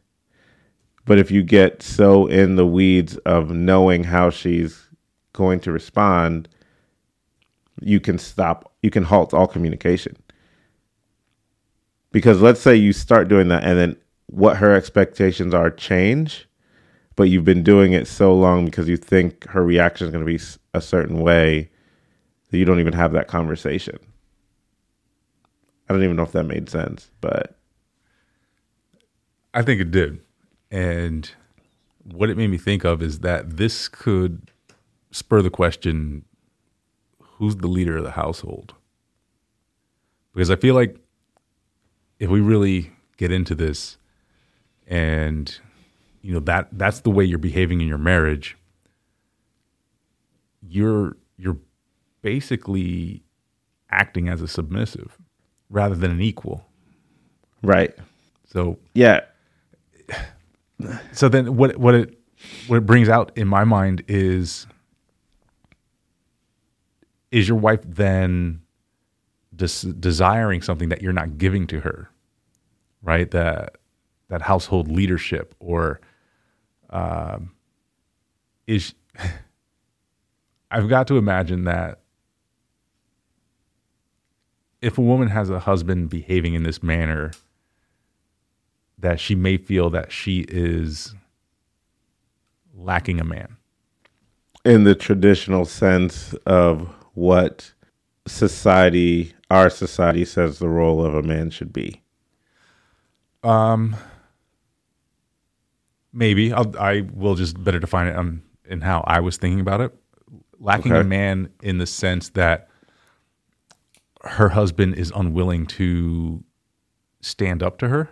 But 1.05 1.20
if 1.20 1.29
you 1.29 1.44
get 1.44 1.84
so 1.84 2.25
in 2.25 2.55
the 2.55 2.65
weeds 2.65 3.17
of 3.17 3.51
knowing 3.51 4.05
how 4.05 4.32
she's 4.32 4.85
going 5.36 5.60
to 5.62 5.72
respond, 5.72 6.50
you 7.82 8.00
can 8.00 8.18
stop, 8.18 8.74
you 8.82 8.89
can 8.89 9.04
halt 9.04 9.34
all 9.34 9.48
communication. 9.48 10.18
Because 12.12 12.42
let's 12.42 12.62
say 12.62 12.75
you 12.75 12.94
start 12.94 13.27
doing 13.27 13.50
that 13.50 13.63
and 13.63 13.77
then 13.77 13.98
what 14.27 14.58
her 14.58 14.74
expectations 14.74 15.54
are 15.54 15.70
change, 15.70 16.48
but 17.15 17.30
you've 17.30 17.46
been 17.46 17.63
doing 17.63 17.94
it 17.94 18.08
so 18.08 18.34
long 18.34 18.65
because 18.65 18.88
you 18.88 18.98
think 18.98 19.46
her 19.50 19.63
reaction 19.63 20.08
is 20.08 20.12
going 20.12 20.25
to 20.25 20.38
be 20.38 20.44
a 20.74 20.82
certain 20.82 21.20
way 21.20 21.70
that 22.50 22.58
you 22.58 22.65
don't 22.65 22.80
even 22.80 22.94
have 22.94 23.12
that 23.12 23.27
conversation. 23.27 24.00
I 25.88 25.94
don't 25.94 26.04
even 26.04 26.15
know 26.15 26.24
if 26.24 26.32
that 26.32 26.46
made 26.46 26.70
sense, 26.70 27.12
but 27.22 27.58
I 29.54 29.62
think 29.62 29.80
it 29.80 29.92
did. 29.92 30.22
And 30.72 31.30
what 32.04 32.30
it 32.30 32.38
made 32.38 32.50
me 32.50 32.58
think 32.58 32.84
of 32.84 33.01
is 33.01 33.20
that 33.20 33.58
this 33.58 33.88
could 33.88 34.51
spur 35.15 35.41
the 35.41 35.50
question 35.50 36.25
who's 37.22 37.57
the 37.57 37.67
leader 37.67 37.98
of 37.98 38.03
the 38.03 38.12
household? 38.12 38.74
Because 40.34 40.51
I 40.51 40.55
feel 40.55 40.75
like 40.75 40.98
if 42.19 42.29
we 42.29 42.41
really 42.41 42.91
get 43.17 43.31
into 43.31 43.55
this 43.55 43.98
and 44.88 45.57
you 46.22 46.34
know 46.34 46.39
that 46.41 46.67
that's 46.74 47.01
the 47.01 47.10
way 47.10 47.24
you're 47.24 47.38
behaving 47.38 47.81
in 47.81 47.88
your 47.88 47.98
marriage 47.98 48.57
you're 50.67 51.15
you're 51.38 51.57
basically 52.22 53.24
acting 53.89 54.27
as 54.27 54.41
a 54.41 54.48
submissive 54.48 55.17
rather 55.69 55.95
than 55.95 56.12
an 56.12 56.22
equal. 56.22 56.65
Right. 57.62 57.95
So 58.48 58.77
yeah. 58.93 59.22
So 61.13 61.29
then 61.29 61.55
what 61.55 61.77
what 61.77 61.95
it 61.95 62.19
what 62.67 62.77
it 62.77 62.86
brings 62.86 63.07
out 63.07 63.31
in 63.38 63.48
my 63.48 63.63
mind 63.63 64.03
is 64.07 64.67
is 67.36 67.48
your 67.48 67.58
wife 67.58 67.82
then 67.84 68.62
des- 69.56 69.92
desiring 70.00 70.62
something 70.62 70.89
that 70.89 71.01
you're 71.01 71.13
not 71.13 71.38
giving 71.38 71.68
to 71.68 71.82
her 71.82 72.10
right 73.01 73.32
that 73.32 73.75
that 74.30 74.42
household 74.42 74.89
leadership 74.89 75.54
or 75.60 76.00
um, 76.89 77.51
is 78.68 78.94
i've 80.72 80.88
got 80.88 81.08
to 81.08 81.18
imagine 81.18 81.65
that 81.65 82.00
if 84.82 85.00
a 85.00 85.01
woman 85.01 85.30
has 85.30 85.50
a 85.50 85.60
husband 85.60 86.12
behaving 86.12 86.54
in 86.54 86.62
this 86.62 86.84
manner, 86.84 87.32
that 89.00 89.20
she 89.20 89.34
may 89.34 89.58
feel 89.58 89.89
that 89.89 90.12
she 90.12 90.42
is 90.48 91.15
lacking 92.75 93.20
a 93.20 93.24
man. 93.24 93.58
In 94.63 94.84
the 94.84 94.94
traditional 94.94 95.65
sense 95.65 96.34
of 96.46 96.88
what 97.15 97.74
society, 98.27 99.34
our 99.50 99.69
society 99.69 100.25
says 100.25 100.60
the 100.60 100.69
role 100.69 101.03
of 101.03 101.15
a 101.15 101.24
man 101.24 101.50
should 101.50 101.74
be. 101.74 102.01
Um, 103.43 103.95
maybe 106.13 106.53
I'll, 106.53 106.77
I 106.77 107.01
will 107.13 107.36
just 107.36 107.63
better 107.63 107.79
define 107.79 108.07
it 108.07 108.15
um, 108.15 108.43
in 108.65 108.81
how 108.81 109.03
I 109.07 109.19
was 109.19 109.38
thinking 109.38 109.60
about 109.60 109.81
it. 109.81 109.95
Lacking 110.60 110.93
okay. 110.93 111.01
a 111.01 111.03
man 111.03 111.50
in 111.62 111.77
the 111.77 111.86
sense 111.86 112.29
that 112.29 112.69
her 114.24 114.50
husband 114.50 114.95
is 114.95 115.12
unwilling 115.15 115.67
to 115.67 116.43
stand 117.22 117.62
up 117.62 117.77
to 117.79 117.88
her, 117.88 118.10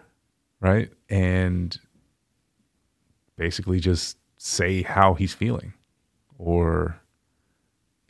right? 0.60 0.92
And 1.10 1.78
basically 3.38 3.80
just 3.80 4.18
say 4.38 4.84
how 4.84 5.14
he's 5.14 5.34
feeling 5.34 5.74
or 6.38 7.00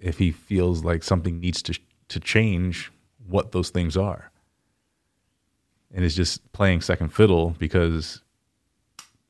if 0.04 0.18
he 0.18 0.32
feels 0.32 0.84
like 0.84 1.02
something 1.02 1.40
needs 1.40 1.62
to 1.64 1.80
to 2.10 2.20
change 2.20 2.92
what 3.26 3.54
those 3.54 3.70
things 3.70 3.98
are. 3.98 4.32
And 5.96 6.04
is 6.04 6.16
just 6.16 6.52
playing 6.52 6.82
second 6.82 7.10
fiddle 7.10 7.56
because 7.58 8.22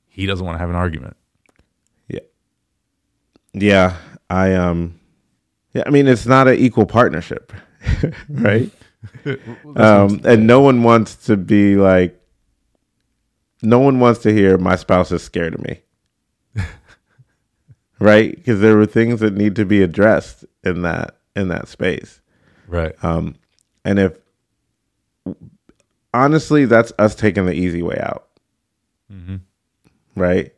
he 0.07 0.25
doesn't 0.25 0.45
want 0.45 0.55
to 0.55 0.59
have 0.59 0.69
an 0.69 0.75
argument. 0.75 1.15
Yeah. 2.07 2.21
Yeah, 3.53 3.97
I 4.29 4.53
um 4.53 4.99
yeah, 5.73 5.83
I 5.85 5.91
mean 5.91 6.07
it's 6.07 6.25
not 6.25 6.47
an 6.47 6.55
equal 6.55 6.85
partnership. 6.85 7.53
right? 8.29 8.71
um, 9.75 10.21
and 10.23 10.47
no 10.47 10.61
one 10.61 10.83
wants 10.83 11.15
to 11.27 11.35
be 11.35 11.75
like, 11.75 12.19
no 13.61 13.79
one 13.79 13.99
wants 13.99 14.21
to 14.21 14.33
hear 14.33 14.57
my 14.57 14.75
spouse 14.75 15.11
is 15.11 15.21
scared 15.21 15.53
of 15.53 15.61
me. 15.61 15.81
right? 18.03 18.35
Because 18.35 18.59
there 18.59 18.77
were 18.77 18.85
things 18.85 19.19
that 19.21 19.33
need 19.33 19.55
to 19.55 19.65
be 19.65 19.81
addressed 19.81 20.45
in 20.63 20.81
that 20.83 21.17
in 21.35 21.47
that 21.47 21.67
space. 21.67 22.21
Right. 22.67 22.93
Um, 23.03 23.35
and 23.83 23.99
if 23.99 24.17
honestly, 26.13 26.65
that's 26.65 26.93
us 26.99 27.15
taking 27.15 27.45
the 27.45 27.53
easy 27.53 27.81
way 27.81 27.99
out. 27.99 28.27
Mm-hmm. 29.11 29.37
Right. 30.15 30.53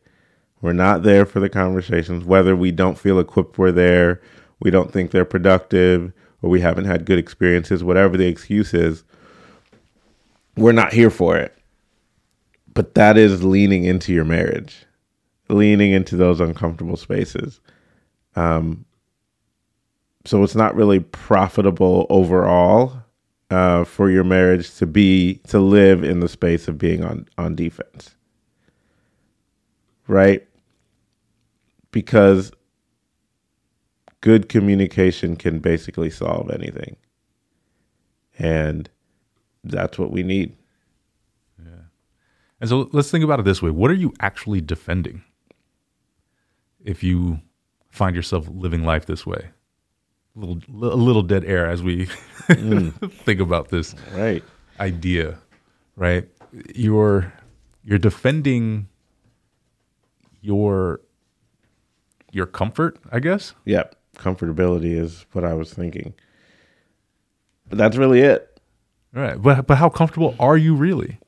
We're 0.61 0.73
not 0.73 1.03
there 1.03 1.25
for 1.25 1.39
the 1.39 1.49
conversations. 1.49 2.25
Whether 2.25 2.55
we 2.55 2.71
don't 2.71 2.97
feel 2.97 3.19
equipped, 3.19 3.57
we're 3.57 3.71
there. 3.71 4.21
We 4.59 4.71
don't 4.71 4.91
think 4.91 5.11
they're 5.11 5.25
productive 5.25 6.11
or 6.45 6.49
we 6.49 6.61
haven't 6.61 6.85
had 6.85 7.05
good 7.05 7.17
experiences, 7.17 7.83
whatever 7.83 8.17
the 8.17 8.27
excuse 8.27 8.73
is, 8.73 9.03
we're 10.55 10.71
not 10.71 10.93
here 10.93 11.09
for 11.09 11.35
it. 11.35 11.57
But 12.73 12.93
that 12.93 13.17
is 13.17 13.43
leaning 13.43 13.83
into 13.83 14.13
your 14.13 14.25
marriage, 14.25 14.85
leaning 15.49 15.91
into 15.91 16.15
those 16.15 16.39
uncomfortable 16.39 16.97
spaces. 16.97 17.59
Um, 18.35 18.85
so 20.25 20.43
it's 20.43 20.55
not 20.55 20.75
really 20.75 20.99
profitable 20.99 22.07
overall 22.09 22.93
uh, 23.51 23.83
for 23.83 24.09
your 24.09 24.23
marriage 24.23 24.75
to 24.75 24.87
be 24.87 25.35
to 25.47 25.59
live 25.59 26.03
in 26.03 26.19
the 26.19 26.27
space 26.27 26.67
of 26.67 26.77
being 26.77 27.03
on 27.03 27.27
on 27.37 27.55
defense, 27.55 28.15
right? 30.07 30.45
Because 31.91 32.51
good 34.21 34.49
communication 34.49 35.35
can 35.35 35.59
basically 35.59 36.09
solve 36.09 36.49
anything, 36.49 36.95
and 38.39 38.89
that's 39.63 39.99
what 39.99 40.11
we 40.11 40.23
need. 40.23 40.57
Yeah. 41.63 41.83
And 42.59 42.69
so 42.69 42.89
let's 42.91 43.11
think 43.11 43.23
about 43.23 43.39
it 43.39 43.45
this 43.45 43.61
way 43.61 43.69
what 43.69 43.91
are 43.91 43.95
you 43.95 44.11
actually 44.19 44.61
defending 44.61 45.23
if 46.85 47.03
you 47.03 47.41
find 47.89 48.15
yourself 48.15 48.47
living 48.49 48.83
life 48.85 49.05
this 49.05 49.25
way? 49.25 49.49
A 50.35 50.39
little, 50.39 50.57
a 50.93 50.95
little 50.95 51.21
dead 51.23 51.43
air 51.45 51.69
as 51.69 51.81
we 51.83 52.05
think 52.49 53.39
about 53.41 53.69
this 53.69 53.93
Right. 54.13 54.43
idea, 54.79 55.37
right? 55.97 56.27
You're 56.73 57.33
you're 57.83 57.97
defending 57.99 58.87
your 60.41 61.01
your 62.31 62.45
comfort, 62.45 62.97
I 63.11 63.19
guess. 63.19 63.53
Yep. 63.65 63.95
Comfortability 64.17 64.97
is 64.97 65.25
what 65.33 65.43
I 65.43 65.53
was 65.53 65.73
thinking. 65.73 66.13
But 67.69 67.77
that's 67.77 67.97
really 67.97 68.21
it. 68.21 68.59
Right. 69.13 69.41
But 69.41 69.67
but 69.67 69.77
how 69.77 69.89
comfortable 69.89 70.35
are 70.39 70.57
you 70.57 70.75
really? 70.75 71.19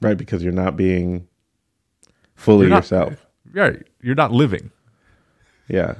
Right. 0.00 0.16
Because 0.16 0.42
you're 0.42 0.52
not 0.52 0.76
being 0.76 1.28
fully 2.34 2.68
not- 2.68 2.76
yourself. 2.76 3.26
Right. 3.52 3.86
You're 4.02 4.14
not 4.14 4.32
living. 4.32 4.70
Yeah. 5.68 5.94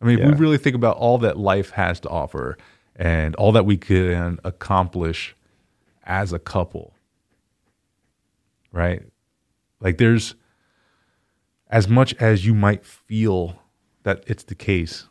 I 0.00 0.04
mean, 0.04 0.18
if 0.18 0.26
we 0.26 0.34
really 0.34 0.58
think 0.58 0.74
about 0.74 0.96
all 0.96 1.18
that 1.18 1.38
life 1.38 1.70
has 1.70 2.00
to 2.00 2.08
offer 2.08 2.58
and 2.96 3.36
all 3.36 3.52
that 3.52 3.64
we 3.64 3.76
can 3.76 4.40
accomplish 4.42 5.36
as 6.02 6.32
a 6.32 6.40
couple, 6.40 6.92
right? 8.72 9.04
Like, 9.80 9.98
there's 9.98 10.34
as 11.68 11.86
much 11.88 12.14
as 12.14 12.44
you 12.44 12.52
might 12.52 12.84
feel 12.84 13.60
that 14.02 14.24
it's 14.26 14.42
the 14.42 14.56
case 14.56 15.06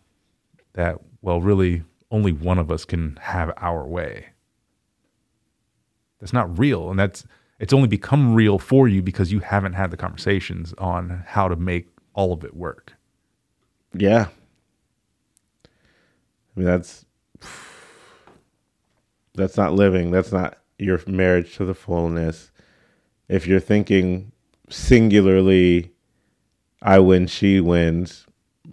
that, 0.73 0.97
well, 1.21 1.39
really 1.39 1.83
only 2.11 2.33
one 2.33 2.59
of 2.59 2.69
us 2.69 2.83
can 2.83 3.17
have 3.21 3.53
our 3.55 3.87
way. 3.87 4.27
That's 6.19 6.33
not 6.33 6.59
real. 6.59 6.89
And 6.89 6.99
that's, 6.99 7.25
it's 7.61 7.73
only 7.73 7.87
become 7.87 8.33
real 8.33 8.57
for 8.57 8.87
you 8.87 9.03
because 9.03 9.31
you 9.31 9.39
haven't 9.39 9.73
had 9.73 9.91
the 9.91 9.97
conversations 9.97 10.73
on 10.79 11.23
how 11.27 11.47
to 11.47 11.55
make 11.55 11.87
all 12.15 12.33
of 12.33 12.43
it 12.43 12.55
work. 12.55 12.93
Yeah. 13.93 14.27
I 15.63 16.59
mean 16.59 16.65
that's 16.65 17.05
that's 19.35 19.57
not 19.57 19.73
living. 19.73 20.09
That's 20.09 20.31
not 20.31 20.57
your 20.79 20.99
marriage 21.05 21.55
to 21.57 21.65
the 21.65 21.75
fullness. 21.75 22.51
If 23.29 23.45
you're 23.45 23.59
thinking 23.59 24.31
singularly 24.69 25.93
I 26.81 26.97
win, 26.97 27.27
she 27.27 27.61
wins, 27.61 28.25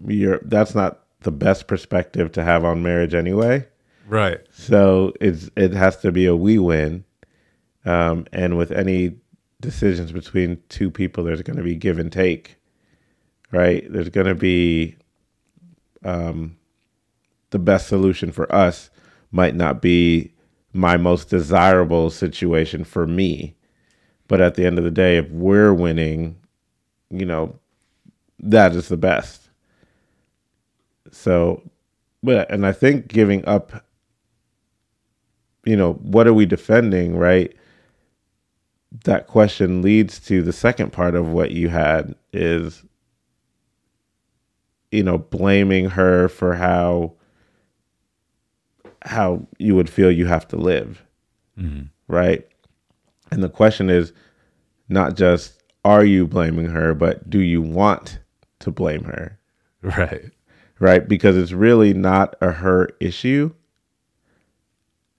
you're 0.06 0.40
that's 0.42 0.74
not 0.74 1.04
the 1.20 1.30
best 1.30 1.66
perspective 1.66 2.32
to 2.32 2.42
have 2.42 2.64
on 2.64 2.82
marriage 2.82 3.12
anyway. 3.12 3.68
Right. 4.06 4.40
So 4.50 5.12
it's 5.20 5.50
it 5.56 5.74
has 5.74 5.98
to 5.98 6.10
be 6.10 6.24
a 6.24 6.34
we 6.34 6.58
win. 6.58 7.04
Um, 7.88 8.26
and 8.32 8.58
with 8.58 8.70
any 8.70 9.16
decisions 9.62 10.12
between 10.12 10.62
two 10.68 10.90
people, 10.90 11.24
there's 11.24 11.40
going 11.40 11.56
to 11.56 11.62
be 11.62 11.74
give 11.74 11.98
and 11.98 12.12
take, 12.12 12.56
right? 13.50 13.90
There's 13.90 14.10
going 14.10 14.26
to 14.26 14.34
be 14.34 14.96
um, 16.04 16.58
the 17.48 17.58
best 17.58 17.88
solution 17.88 18.30
for 18.30 18.52
us 18.54 18.90
might 19.32 19.54
not 19.54 19.80
be 19.80 20.34
my 20.74 20.98
most 20.98 21.30
desirable 21.30 22.10
situation 22.10 22.84
for 22.84 23.06
me, 23.06 23.56
but 24.28 24.42
at 24.42 24.54
the 24.54 24.66
end 24.66 24.76
of 24.76 24.84
the 24.84 24.90
day, 24.90 25.16
if 25.16 25.30
we're 25.30 25.72
winning, 25.72 26.36
you 27.10 27.24
know, 27.24 27.58
that 28.38 28.74
is 28.74 28.88
the 28.88 28.98
best. 28.98 29.48
So, 31.10 31.62
but 32.22 32.50
and 32.50 32.66
I 32.66 32.72
think 32.72 33.08
giving 33.08 33.46
up 33.46 33.82
you 35.64 35.76
know, 35.76 35.94
what 35.94 36.26
are 36.26 36.34
we 36.34 36.46
defending, 36.46 37.16
right? 37.16 37.54
That 39.04 39.26
question 39.26 39.82
leads 39.82 40.18
to 40.20 40.42
the 40.42 40.52
second 40.52 40.92
part 40.92 41.14
of 41.14 41.28
what 41.28 41.50
you 41.50 41.68
had 41.68 42.14
is, 42.32 42.82
you 44.90 45.02
know, 45.02 45.18
blaming 45.18 45.90
her 45.90 46.28
for 46.28 46.54
how 46.54 47.14
how 49.02 49.46
you 49.58 49.74
would 49.74 49.88
feel 49.88 50.10
you 50.10 50.26
have 50.26 50.48
to 50.48 50.56
live, 50.56 51.04
mm-hmm. 51.58 51.82
right? 52.08 52.46
And 53.30 53.42
the 53.42 53.48
question 53.48 53.90
is 53.90 54.12
not 54.88 55.16
just 55.16 55.62
are 55.84 56.04
you 56.04 56.26
blaming 56.26 56.66
her, 56.66 56.94
but 56.94 57.28
do 57.30 57.38
you 57.40 57.62
want 57.62 58.18
to 58.60 58.70
blame 58.70 59.04
her, 59.04 59.38
Right. 59.82 60.30
right? 60.80 61.06
Because 61.06 61.36
it's 61.36 61.52
really 61.52 61.94
not 61.94 62.34
a 62.40 62.50
her 62.50 62.88
issue 63.00 63.52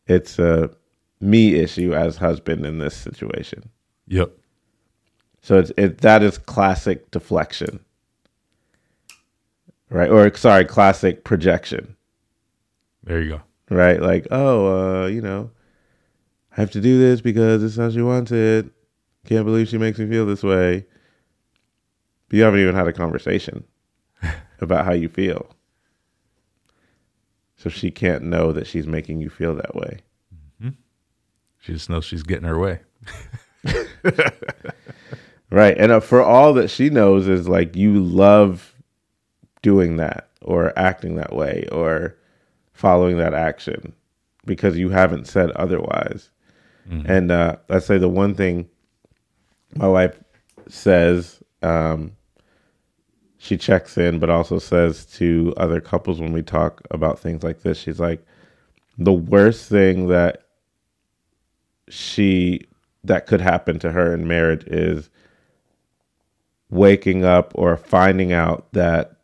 it's 0.10 0.40
a 0.40 0.72
me 1.22 1.56
issue 1.56 1.94
as 1.94 2.18
husband 2.18 2.66
in 2.66 2.78
this 2.80 2.96
situation. 2.96 3.70
Yep. 4.08 4.32
So 5.42 5.60
it's 5.60 5.72
it 5.78 6.00
that 6.00 6.24
is 6.24 6.38
classic 6.38 7.12
deflection. 7.12 7.80
Right? 9.90 10.10
Or 10.10 10.34
sorry, 10.36 10.66
classic 10.66 11.24
projection. 11.24 11.96
There 13.04 13.22
you 13.22 13.30
go. 13.30 13.42
Right? 13.76 14.02
Like, 14.02 14.28
oh, 14.30 15.04
uh, 15.04 15.08
you 15.08 15.22
know, 15.22 15.52
I 16.56 16.62
have 16.62 16.72
to 16.72 16.82
do 16.82 17.00
this 17.00 17.22
because 17.22 17.64
it's 17.64 17.78
how 17.78 17.90
she 17.90 18.02
wants 18.02 18.32
it. 18.32 18.70
Can't 19.26 19.46
believe 19.46 19.68
she 19.68 19.78
makes 19.78 20.00
me 20.00 20.08
feel 20.08 20.26
this 20.26 20.44
way. 20.44 20.86
But 22.28 22.38
you 22.38 22.44
haven't 22.44 22.60
even 22.60 22.76
had 22.76 22.88
a 22.88 22.94
conversation 22.94 23.64
about 24.62 24.86
how 24.86 24.94
you 24.94 25.10
feel. 25.10 25.50
So 27.58 27.70
she 27.70 27.92
can't 27.92 28.24
know 28.24 28.52
that 28.54 28.68
she's 28.68 28.88
making 28.88 29.22
you 29.22 29.30
feel 29.30 29.56
that 29.56 29.76
way. 29.76 30.00
She 31.60 31.74
just 31.74 31.90
knows 31.90 32.06
she's 32.06 32.24
getting 32.24 32.48
her 32.48 32.58
way. 32.58 32.80
Right. 35.52 35.76
And 35.78 35.92
uh, 35.92 36.00
for 36.00 36.22
all 36.22 36.54
that 36.54 36.70
she 36.70 36.90
knows 36.90 37.28
is 37.28 37.48
like 37.48 37.76
you 37.76 38.00
love 38.00 38.76
doing 39.62 39.98
that 39.98 40.30
or 40.42 40.78
acting 40.78 41.16
that 41.16 41.34
way 41.34 41.68
or 41.72 42.16
following 42.72 43.18
that 43.18 43.34
action 43.34 43.94
because 44.46 44.78
you 44.78 44.90
haven't 44.90 45.26
said 45.26 45.52
otherwise. 45.52 46.30
And 47.06 47.32
uh, 47.32 47.58
I 47.70 47.80
say 47.80 48.00
the 48.00 48.10
one 48.10 48.34
thing 48.34 48.68
my 49.76 49.88
wife 49.88 50.20
says, 50.68 51.42
um, 51.62 52.14
she 53.38 53.58
checks 53.58 53.96
in, 53.98 54.18
but 54.18 54.32
also 54.32 54.58
says 54.58 55.06
to 55.18 55.54
other 55.58 55.82
couples 55.82 56.20
when 56.20 56.34
we 56.34 56.42
talk 56.42 56.82
about 56.90 57.20
things 57.20 57.44
like 57.44 57.62
this, 57.62 57.78
she's 57.78 58.00
like, 58.00 58.26
the 58.98 59.14
worst 59.14 59.70
thing 59.70 60.08
that 60.08 60.49
she 61.90 62.62
that 63.04 63.28
could 63.28 63.42
happen 63.42 63.80
to 63.80 63.92
her 63.92 64.14
in 64.14 64.28
marriage 64.28 64.64
is 64.68 65.10
waking 66.70 67.24
up 67.24 67.52
or 67.56 67.76
finding 67.78 68.32
out 68.32 68.72
that 68.74 69.16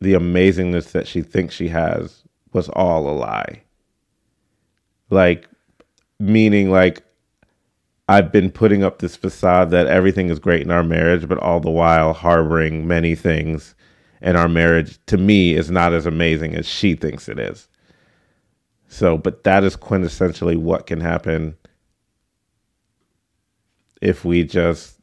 the 0.00 0.14
amazingness 0.14 0.92
that 0.92 1.06
she 1.06 1.20
thinks 1.22 1.54
she 1.54 1.68
has 1.68 2.22
was 2.52 2.68
all 2.70 3.08
a 3.08 3.12
lie. 3.12 3.62
Like, 5.10 5.48
meaning, 6.18 6.70
like, 6.70 7.02
I've 8.08 8.32
been 8.32 8.50
putting 8.50 8.82
up 8.82 8.98
this 8.98 9.14
facade 9.16 9.70
that 9.70 9.86
everything 9.86 10.30
is 10.30 10.38
great 10.38 10.62
in 10.62 10.70
our 10.70 10.82
marriage, 10.82 11.28
but 11.28 11.38
all 11.38 11.60
the 11.60 11.70
while 11.70 12.12
harboring 12.12 12.86
many 12.88 13.14
things. 13.14 13.74
And 14.22 14.36
our 14.36 14.48
marriage, 14.48 14.98
to 15.06 15.16
me, 15.16 15.54
is 15.54 15.70
not 15.70 15.92
as 15.92 16.06
amazing 16.06 16.54
as 16.54 16.66
she 16.66 16.94
thinks 16.94 17.28
it 17.28 17.38
is. 17.38 17.68
So, 18.88 19.16
but 19.16 19.44
that 19.44 19.64
is 19.64 19.76
quintessentially 19.76 20.56
what 20.56 20.86
can 20.86 21.00
happen 21.00 21.56
if 24.00 24.24
we 24.24 24.44
just 24.44 24.98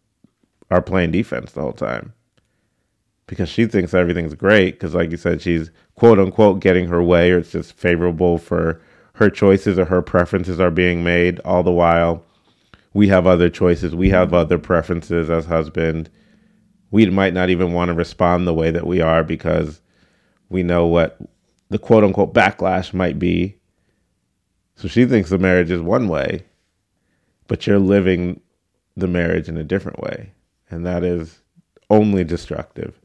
are 0.71 0.81
playing 0.81 1.12
defense 1.12 1.51
the 1.51 1.62
whole 1.62 1.73
time. 1.73 2.13
Because 3.27 3.49
she 3.49 3.65
thinks 3.65 3.93
everything's 3.93 4.36
great, 4.36 4.75
because, 4.75 4.93
like 4.95 5.12
you 5.12 5.17
said, 5.17 5.41
she's 5.41 5.69
quote 5.95 6.19
unquote 6.19 6.60
getting 6.62 6.88
her 6.88 7.03
way, 7.03 7.31
or 7.31 7.39
it's 7.39 7.51
just 7.51 7.73
favorable 7.73 8.38
for 8.38 8.81
her 9.15 9.29
choices 9.29 9.77
or 9.79 9.86
her 9.86 10.01
preferences 10.01 10.60
are 10.60 10.71
being 10.71 11.03
made, 11.03 11.39
all 11.39 11.63
the 11.63 11.71
while 11.71 12.23
we 12.93 13.07
have 13.07 13.27
other 13.27 13.49
choices, 13.49 13.95
we 13.95 14.10
have 14.10 14.33
other 14.33 14.57
preferences 14.57 15.29
as 15.29 15.45
husband. 15.45 16.10
We 16.89 17.05
might 17.07 17.33
not 17.33 17.51
even 17.51 17.73
want 17.73 17.89
to 17.89 17.93
respond 17.93 18.47
the 18.47 18.55
way 18.55 18.71
that 18.71 18.88
we 18.88 19.01
are 19.01 19.23
because 19.23 19.81
we 20.49 20.63
know 20.63 20.88
what 20.88 21.19
the 21.69 21.77
quote 21.77 22.03
unquote 22.03 22.33
backlash 22.33 22.93
might 22.95 23.19
be. 23.19 23.57
So 24.75 24.88
she 24.88 25.05
thinks 25.05 25.29
the 25.29 25.38
marriage 25.38 25.69
is 25.69 25.81
one 25.81 26.07
way, 26.07 26.43
but 27.47 27.67
you're 27.67 27.77
living 27.77 28.41
the 28.97 29.07
marriage 29.07 29.47
in 29.47 29.55
a 29.55 29.63
different 29.63 29.99
way. 30.01 30.31
And 30.69 30.86
that 30.86 31.03
is 31.03 31.41
only 31.89 32.23
destructive. 32.25 32.99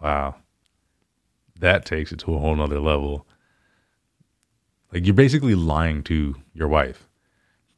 Wow. 0.00 0.36
That 1.58 1.84
takes 1.84 2.12
it 2.12 2.20
to 2.20 2.34
a 2.34 2.38
whole 2.38 2.54
nother 2.54 2.78
level. 2.78 3.26
Like 4.92 5.04
you're 5.06 5.14
basically 5.14 5.54
lying 5.54 6.02
to 6.04 6.36
your 6.52 6.68
wife, 6.68 7.08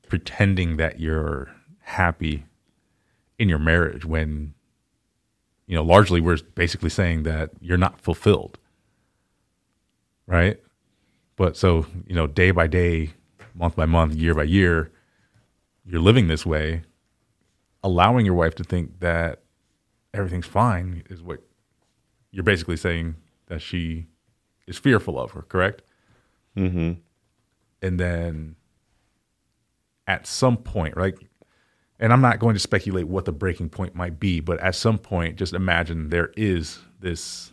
pretending 0.08 0.76
that 0.76 1.00
you're 1.00 1.50
happy 1.80 2.44
in 3.38 3.48
your 3.48 3.58
marriage 3.58 4.04
when 4.04 4.54
you 5.66 5.76
know, 5.76 5.84
largely 5.84 6.20
we're 6.20 6.38
basically 6.54 6.90
saying 6.90 7.22
that 7.22 7.50
you're 7.60 7.78
not 7.78 8.00
fulfilled. 8.00 8.58
Right? 10.26 10.60
But 11.36 11.56
so, 11.56 11.86
you 12.06 12.14
know, 12.14 12.26
day 12.26 12.50
by 12.50 12.66
day, 12.66 13.12
month 13.54 13.76
by 13.76 13.86
month, 13.86 14.14
year 14.14 14.34
by 14.34 14.42
year, 14.42 14.90
you're 15.84 16.00
living 16.00 16.28
this 16.28 16.44
way, 16.44 16.82
allowing 17.82 18.26
your 18.26 18.34
wife 18.34 18.54
to 18.56 18.64
think 18.64 19.00
that 19.00 19.42
everything's 20.14 20.46
fine 20.46 21.02
is 21.10 21.22
what 21.22 21.40
you're 22.30 22.44
basically 22.44 22.76
saying 22.76 23.16
that 23.46 23.60
she 23.60 24.06
is 24.66 24.78
fearful 24.78 25.18
of 25.18 25.32
her, 25.32 25.42
correct? 25.42 25.82
Mm-hmm. 26.56 26.92
And 27.82 28.00
then 28.00 28.56
at 30.06 30.26
some 30.26 30.56
point, 30.56 30.96
right? 30.96 31.14
And 31.98 32.12
I'm 32.12 32.20
not 32.20 32.38
going 32.38 32.54
to 32.54 32.60
speculate 32.60 33.06
what 33.06 33.24
the 33.24 33.32
breaking 33.32 33.68
point 33.68 33.94
might 33.94 34.18
be, 34.18 34.40
but 34.40 34.58
at 34.60 34.74
some 34.74 34.98
point, 34.98 35.36
just 35.36 35.52
imagine 35.52 36.08
there 36.08 36.32
is 36.36 36.80
this 37.00 37.52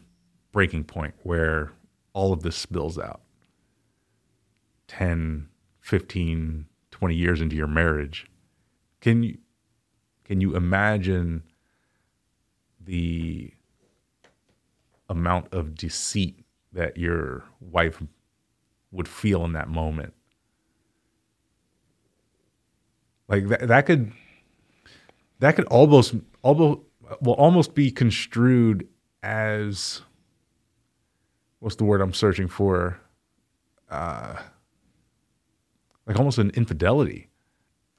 breaking 0.52 0.86
point 0.86 1.14
where 1.24 1.72
all 2.14 2.34
of 2.34 2.42
this 2.42 2.56
spills 2.56 2.98
out 2.98 3.22
10, 4.88 5.48
15, 5.82 6.66
20 6.92 7.16
years 7.16 7.42
into 7.42 7.56
your 7.56 7.68
marriage. 7.68 8.26
Can 9.02 9.24
you 9.24 9.38
can 10.30 10.42
you 10.42 10.56
imagine 10.56 11.42
the 12.86 13.52
amount 15.10 15.52
of 15.52 15.74
deceit 15.74 16.46
that 16.72 16.98
your 16.98 17.44
wife 17.60 18.00
would 18.92 19.08
feel 19.08 19.44
in 19.44 19.54
that 19.54 19.70
moment? 19.70 20.14
Like 23.28 23.48
that, 23.48 23.68
that 23.70 23.88
could 23.88 24.12
that 25.40 25.56
could 25.56 25.66
almost 25.66 26.14
almost 26.44 26.82
will 27.22 27.34
almost 27.34 27.74
be 27.74 27.90
construed 27.90 28.88
as 29.24 30.04
what's 31.58 31.78
the 31.78 31.86
word 31.86 32.02
I'm 32.02 32.14
searching 32.14 32.48
for? 32.48 33.00
Uh, 33.90 34.36
like 36.06 36.20
almost 36.20 36.38
an 36.38 36.52
infidelity. 36.52 37.30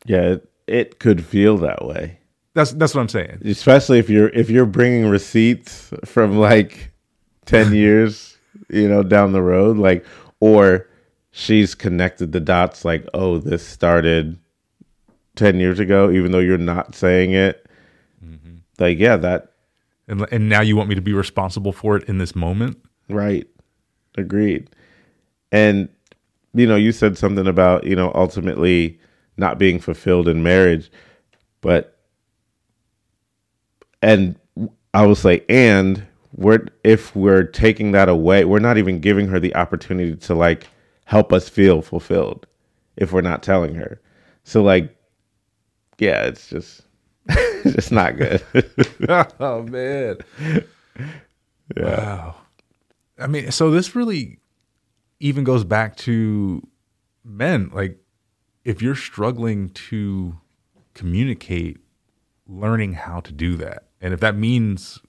Yeah, 0.07 0.23
it, 0.23 0.53
it 0.69 0.99
could 1.01 1.25
feel 1.27 1.57
that 1.59 1.85
way. 1.85 2.20
That's 2.61 2.73
that's 2.73 2.95
what 2.95 3.01
I'm 3.01 3.09
saying. 3.09 3.41
Especially 3.47 3.99
if 3.99 4.11
you're 4.11 4.29
if 4.29 4.51
you're 4.51 4.67
bringing 4.67 5.09
receipts 5.09 5.91
from 6.05 6.37
like 6.37 6.93
10 7.47 7.75
years, 7.75 8.37
you 8.69 8.87
know, 8.87 9.03
down 9.03 9.33
the 9.33 9.41
road 9.41 9.79
like 9.79 10.05
or 10.41 10.87
she's 11.31 11.75
connected 11.75 12.33
the 12.33 12.41
dots 12.41 12.85
like, 12.85 13.07
"Oh, 13.15 13.39
this 13.39 13.67
started 13.67 14.39
10 15.37 15.59
years 15.59 15.79
ago 15.79 16.11
even 16.11 16.33
though 16.33 16.39
you're 16.39 16.59
not 16.59 16.95
saying 16.95 17.33
it." 17.33 17.67
Mm-hmm. 18.23 18.57
Like, 18.79 18.99
yeah, 18.99 19.17
that 19.17 19.53
and 20.07 20.27
and 20.31 20.51
now 20.51 20.61
you 20.61 20.77
want 20.77 20.91
me 20.91 20.95
to 20.95 21.01
be 21.01 21.15
responsible 21.15 21.73
for 21.73 21.97
it 21.97 22.07
in 22.11 22.19
this 22.19 22.37
moment? 22.37 22.77
Right. 23.09 23.47
Agreed. 24.19 24.69
And 25.51 25.89
you 26.53 26.67
know, 26.67 26.77
you 26.77 26.93
said 26.93 27.17
something 27.17 27.47
about, 27.47 27.85
you 27.85 27.97
know, 27.97 28.13
ultimately 28.15 29.01
not 29.39 29.59
being 29.59 29.79
fulfilled 29.81 30.29
in 30.29 30.43
marriage, 30.43 30.91
but 31.63 32.00
and 34.03 34.39
I 34.95 35.07
was 35.07 35.25
like, 35.25 35.45
and 35.49 36.07
we're 36.35 36.67
if 36.85 37.15
we're 37.15 37.45
taking 37.45 37.93
that 37.93 38.09
away, 38.09 38.45
we're 38.45 38.59
not 38.59 38.79
even 38.79 39.01
giving 39.01 39.29
her 39.29 39.41
the 39.41 39.55
opportunity 39.55 40.17
to 40.17 40.35
like 40.35 40.67
help 41.05 41.33
us 41.33 41.49
feel 41.49 41.83
fulfilled 41.83 42.47
if 42.97 43.13
we're 43.13 43.21
not 43.21 43.43
telling 43.43 43.75
her. 43.75 44.01
So 44.45 44.63
like, 44.63 44.95
yeah, 45.99 46.25
it's 46.25 46.49
just 46.49 46.83
it's 47.29 47.75
just 47.75 47.93
not 47.93 48.17
good. 48.17 48.43
oh 49.41 49.63
man. 49.63 50.19
Yeah. 51.77 51.85
Wow. 51.85 52.37
I 53.19 53.27
mean, 53.27 53.51
so 53.51 53.71
this 53.71 53.95
really 53.95 54.39
even 55.21 55.45
goes 55.45 55.65
back 55.65 55.97
to 55.99 56.67
men. 57.25 57.71
Like, 57.73 57.99
if 58.65 58.81
you're 58.81 58.95
struggling 58.95 59.69
to 59.71 60.39
communicate, 60.95 61.79
learning 62.51 62.95
how 62.95 63.21
to 63.21 63.33
do 63.33 63.57
that. 63.57 63.85
And 64.01 64.13
if 64.13 64.21
that 64.21 64.37
means 64.37 65.01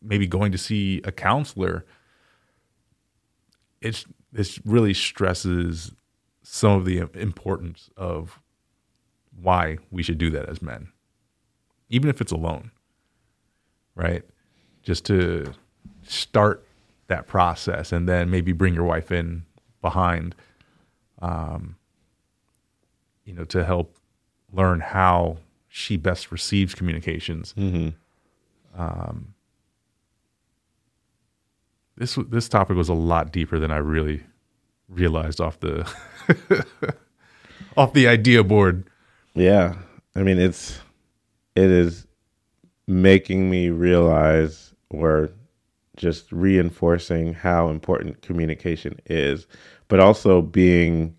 maybe 0.00 0.26
going 0.26 0.50
to 0.52 0.58
see 0.58 1.00
a 1.04 1.12
counselor, 1.12 1.84
it's 3.80 4.06
this 4.32 4.58
really 4.64 4.94
stresses 4.94 5.92
some 6.42 6.72
of 6.72 6.84
the 6.84 6.98
importance 7.14 7.90
of 7.96 8.40
why 9.40 9.78
we 9.90 10.02
should 10.02 10.18
do 10.18 10.30
that 10.30 10.48
as 10.48 10.62
men, 10.62 10.88
even 11.90 12.08
if 12.08 12.20
it's 12.20 12.32
alone, 12.32 12.70
right? 13.94 14.22
Just 14.82 15.04
to 15.06 15.52
start 16.02 16.66
that 17.08 17.26
process 17.26 17.92
and 17.92 18.08
then 18.08 18.30
maybe 18.30 18.52
bring 18.52 18.74
your 18.74 18.84
wife 18.84 19.12
in 19.12 19.44
behind 19.80 20.34
um, 21.20 21.76
you 23.24 23.32
know 23.32 23.44
to 23.44 23.64
help 23.64 23.96
learn 24.52 24.80
how 24.80 25.36
she 25.74 25.96
best 25.96 26.30
receives 26.30 26.74
communications 26.74 27.54
mm-hmm. 27.56 27.88
um, 28.80 29.34
this 31.96 32.18
this 32.28 32.48
topic 32.48 32.76
was 32.76 32.88
a 32.88 32.94
lot 32.94 33.32
deeper 33.32 33.58
than 33.58 33.70
I 33.70 33.76
really 33.76 34.22
realized 34.88 35.40
off 35.40 35.60
the 35.60 35.90
off 37.76 37.92
the 37.92 38.08
idea 38.08 38.42
board. 38.44 38.84
Yeah, 39.34 39.74
I 40.16 40.22
mean 40.22 40.38
it's 40.38 40.80
it 41.54 41.70
is 41.70 42.06
making 42.86 43.50
me 43.50 43.70
realize 43.70 44.74
or 44.90 45.30
just 45.96 46.32
reinforcing 46.32 47.34
how 47.34 47.68
important 47.68 48.22
communication 48.22 48.98
is, 49.06 49.46
but 49.88 50.00
also 50.00 50.42
being 50.42 51.14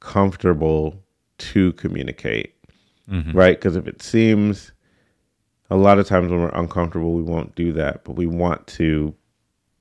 comfortable 0.00 1.02
to 1.38 1.72
communicate, 1.74 2.54
mm-hmm. 3.10 3.36
right? 3.36 3.56
Because 3.58 3.76
if 3.76 3.86
it 3.86 4.02
seems 4.02 4.72
a 5.70 5.76
lot 5.76 5.98
of 5.98 6.06
times 6.06 6.30
when 6.30 6.40
we're 6.40 6.48
uncomfortable, 6.50 7.12
we 7.12 7.22
won't 7.22 7.54
do 7.54 7.72
that, 7.72 8.04
but 8.04 8.12
we 8.12 8.26
want 8.26 8.66
to. 8.68 9.14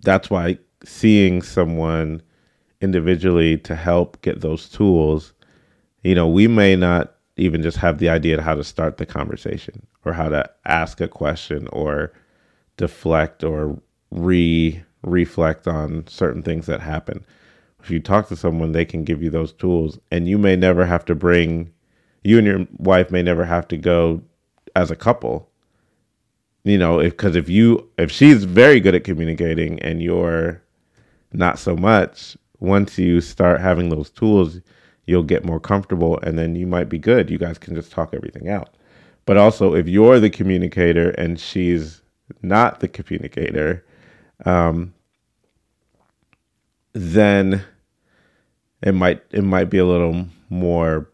That's 0.01 0.29
why 0.29 0.59
seeing 0.83 1.41
someone 1.41 2.21
individually 2.81 3.57
to 3.57 3.75
help 3.75 4.21
get 4.21 4.41
those 4.41 4.69
tools, 4.69 5.33
you 6.03 6.13
know, 6.13 6.27
we 6.27 6.47
may 6.47 6.75
not 6.75 7.15
even 7.37 7.61
just 7.61 7.77
have 7.77 7.99
the 7.99 8.09
idea 8.09 8.37
of 8.37 8.43
how 8.43 8.55
to 8.55 8.63
start 8.63 8.97
the 8.97 9.05
conversation 9.05 9.85
or 10.05 10.13
how 10.13 10.29
to 10.29 10.49
ask 10.65 11.01
a 11.01 11.07
question 11.07 11.67
or 11.71 12.11
deflect 12.77 13.43
or 13.43 13.79
re 14.11 14.83
reflect 15.03 15.67
on 15.67 16.05
certain 16.07 16.41
things 16.41 16.65
that 16.65 16.81
happen. 16.81 17.23
If 17.81 17.91
you 17.91 17.99
talk 17.99 18.27
to 18.29 18.35
someone, 18.35 18.71
they 18.71 18.85
can 18.85 19.03
give 19.03 19.21
you 19.21 19.29
those 19.29 19.53
tools, 19.53 19.99
and 20.11 20.27
you 20.27 20.37
may 20.37 20.55
never 20.55 20.85
have 20.85 21.05
to 21.05 21.15
bring 21.15 21.71
you 22.27 22.37
and 22.37 22.45
your 22.45 22.67
wife 22.77 23.09
may 23.09 23.23
never 23.23 23.45
have 23.45 23.65
to 23.69 23.77
go 23.77 24.21
as 24.75 24.91
a 24.91 24.97
couple. 24.97 25.49
You 26.65 26.77
know, 26.77 26.99
if 26.99 27.13
because 27.13 27.37
if 27.37 27.47
you 27.47 27.89
if 27.97 28.11
she's 28.11 28.43
very 28.43 28.81
good 28.81 28.95
at 28.95 29.05
communicating 29.05 29.79
and 29.79 30.03
you're 30.03 30.61
not 31.31 31.57
so 31.57 31.77
much, 31.77 32.35
once 32.59 32.97
you 32.97 33.21
start 33.21 33.61
having 33.61 33.87
those 33.87 34.09
tools, 34.09 34.59
you'll 35.05 35.23
get 35.23 35.45
more 35.45 35.61
comfortable 35.61 36.19
and 36.21 36.37
then 36.37 36.53
you 36.53 36.67
might 36.67 36.89
be 36.89 36.99
good. 36.99 37.29
You 37.29 37.37
guys 37.37 37.57
can 37.57 37.75
just 37.75 37.93
talk 37.93 38.13
everything 38.13 38.49
out. 38.49 38.75
But 39.25 39.37
also, 39.37 39.73
if 39.73 39.87
you're 39.87 40.19
the 40.19 40.29
communicator 40.29 41.11
and 41.11 41.39
she's 41.39 42.01
not 42.41 42.81
the 42.81 42.89
communicator, 42.89 43.85
um, 44.45 44.93
then 46.91 47.63
it 48.83 48.91
might 48.91 49.23
it 49.31 49.45
might 49.45 49.69
be 49.69 49.77
a 49.77 49.85
little 49.85 50.27
more 50.49 51.09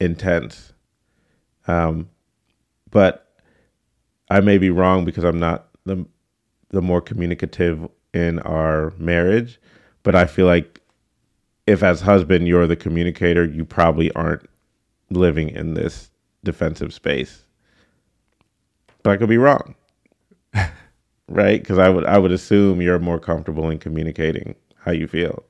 intense. 0.00 0.72
Um, 1.66 2.08
but 2.90 3.26
I 4.30 4.40
may 4.40 4.58
be 4.58 4.70
wrong 4.70 5.04
because 5.04 5.24
I'm 5.24 5.38
not 5.38 5.68
the 5.84 6.06
the 6.70 6.82
more 6.82 7.00
communicative 7.00 7.88
in 8.12 8.38
our 8.40 8.92
marriage. 8.98 9.60
But 10.02 10.14
I 10.14 10.26
feel 10.26 10.46
like 10.46 10.80
if 11.66 11.82
as 11.82 12.00
husband 12.00 12.46
you're 12.46 12.66
the 12.66 12.76
communicator, 12.76 13.44
you 13.44 13.64
probably 13.64 14.12
aren't 14.12 14.48
living 15.10 15.48
in 15.50 15.74
this 15.74 16.10
defensive 16.44 16.92
space. 16.92 17.44
But 19.02 19.10
I 19.12 19.16
could 19.16 19.28
be 19.28 19.38
wrong. 19.38 19.74
right? 21.28 21.60
Because 21.60 21.78
I 21.78 21.88
would 21.88 22.04
I 22.04 22.18
would 22.18 22.32
assume 22.32 22.80
you're 22.80 22.98
more 22.98 23.18
comfortable 23.18 23.70
in 23.70 23.78
communicating 23.78 24.54
how 24.78 24.92
you 24.92 25.06
feel. 25.06 25.44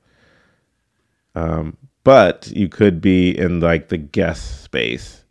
Um, 1.35 1.77
but 2.07 2.47
you 2.55 2.69
could 2.69 3.01
be 3.01 3.37
in 3.37 3.59
like 3.59 3.89
the 3.89 3.97
guess 3.97 4.39
space 4.39 5.25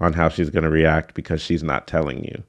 on 0.00 0.12
how 0.12 0.28
she's 0.28 0.50
going 0.50 0.64
to 0.64 0.68
react 0.68 1.14
because 1.14 1.40
she's 1.40 1.62
not 1.62 1.86
telling 1.86 2.24
you. 2.24 2.42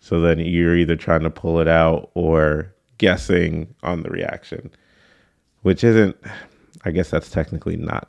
So 0.00 0.18
then 0.18 0.38
you're 0.38 0.74
either 0.74 0.96
trying 0.96 1.24
to 1.24 1.28
pull 1.28 1.60
it 1.60 1.68
out 1.68 2.10
or 2.14 2.74
guessing 2.96 3.74
on 3.82 4.02
the 4.02 4.08
reaction, 4.08 4.70
which 5.60 5.84
isn't. 5.84 6.16
I 6.86 6.90
guess 6.90 7.10
that's 7.10 7.28
technically 7.28 7.76
not 7.76 8.08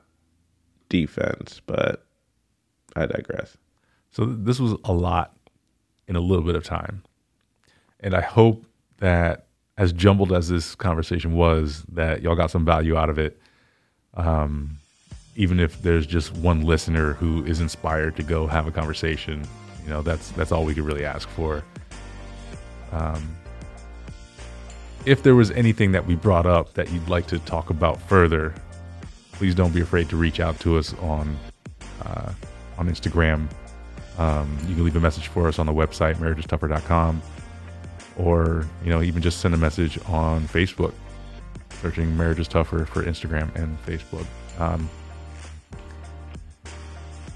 defense, 0.88 1.60
but 1.66 2.06
I 2.96 3.06
digress. 3.06 3.58
So 4.10 4.24
this 4.24 4.58
was 4.58 4.74
a 4.86 4.94
lot 4.94 5.36
in 6.08 6.16
a 6.16 6.22
little 6.22 6.46
bit 6.46 6.56
of 6.56 6.64
time. 6.64 7.04
And 8.00 8.16
I 8.16 8.22
hope 8.22 8.66
that 9.00 9.48
as 9.78 9.92
jumbled 9.92 10.32
as 10.32 10.48
this 10.48 10.76
conversation 10.76 11.34
was, 11.34 11.84
that 11.92 12.22
y'all 12.22 12.38
got 12.38 12.52
some 12.52 12.64
value 12.64 12.96
out 12.96 13.10
of 13.10 13.20
it. 13.20 13.38
Um, 14.16 14.78
even 15.36 15.60
if 15.60 15.82
there's 15.82 16.06
just 16.06 16.36
one 16.36 16.62
listener 16.62 17.14
who 17.14 17.44
is 17.46 17.60
inspired 17.60 18.16
to 18.18 18.24
go 18.24 18.46
have 18.48 18.68
a 18.68 18.72
conversation, 18.72 19.44
you 19.84 19.90
know, 19.90 20.02
that's 20.02 20.32
that's 20.32 20.52
all 20.52 20.64
we 20.64 20.74
could 20.74 20.86
really 20.86 21.06
ask 21.06 21.28
for. 21.30 21.64
Um, 22.92 23.36
if 25.06 25.24
there 25.24 25.36
was 25.36 25.52
anything 25.52 25.92
that 25.92 26.06
we 26.06 26.16
brought 26.16 26.46
up 26.46 26.74
that 26.76 26.92
you'd 26.92 27.10
like 27.10 27.28
to 27.28 27.40
talk 27.40 27.70
about 27.70 28.02
further, 28.02 28.54
please 29.34 29.56
don't 29.56 29.74
be 29.74 29.82
afraid 29.82 30.10
to 30.10 30.16
reach 30.16 30.40
out 30.40 30.60
to 30.62 30.78
us 30.78 30.94
on 30.96 31.38
uh, 32.06 32.32
on 32.78 32.88
Instagram. 32.88 33.48
Um, 34.18 34.56
you 34.68 34.76
can 34.76 34.84
leave 34.84 34.96
a 34.96 35.00
message 35.00 35.28
for 35.28 35.48
us 35.48 35.60
on 35.60 35.66
the 35.66 35.74
website 35.74 36.16
marriagestougher.com, 36.18 37.22
or 38.18 38.66
you 38.84 38.90
know 38.90 39.02
even 39.02 39.22
just 39.22 39.40
send 39.40 39.54
a 39.54 39.58
message 39.58 40.00
on 40.06 40.48
Facebook, 40.48 40.94
searching 41.82 42.16
"Marriage 42.18 42.40
is 42.40 42.48
Tougher" 42.48 42.86
for 42.86 43.04
Instagram 43.04 43.54
and 43.56 43.78
Facebook. 43.86 44.26
Um, 44.60 44.90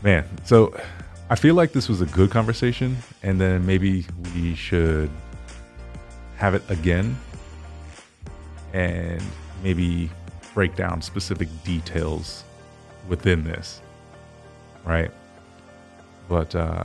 man, 0.04 0.26
so 0.46 0.80
I 1.30 1.36
feel 1.36 1.56
like 1.56 1.74
this 1.74 1.90
was 1.90 2.02
a 2.02 2.06
good 2.06 2.32
conversation, 2.32 2.98
and 3.24 3.40
then 3.40 3.66
maybe 3.66 4.06
we 4.34 4.56
should 4.56 5.10
have 6.38 6.54
it 6.54 6.64
again 6.70 7.18
and 8.74 9.22
maybe 9.64 10.10
break 10.54 10.76
down 10.76 11.02
specific 11.02 11.50
details 11.64 12.44
within 13.08 13.44
this, 13.44 13.82
right? 14.86 15.12
But 16.30 16.56
uh, 16.56 16.84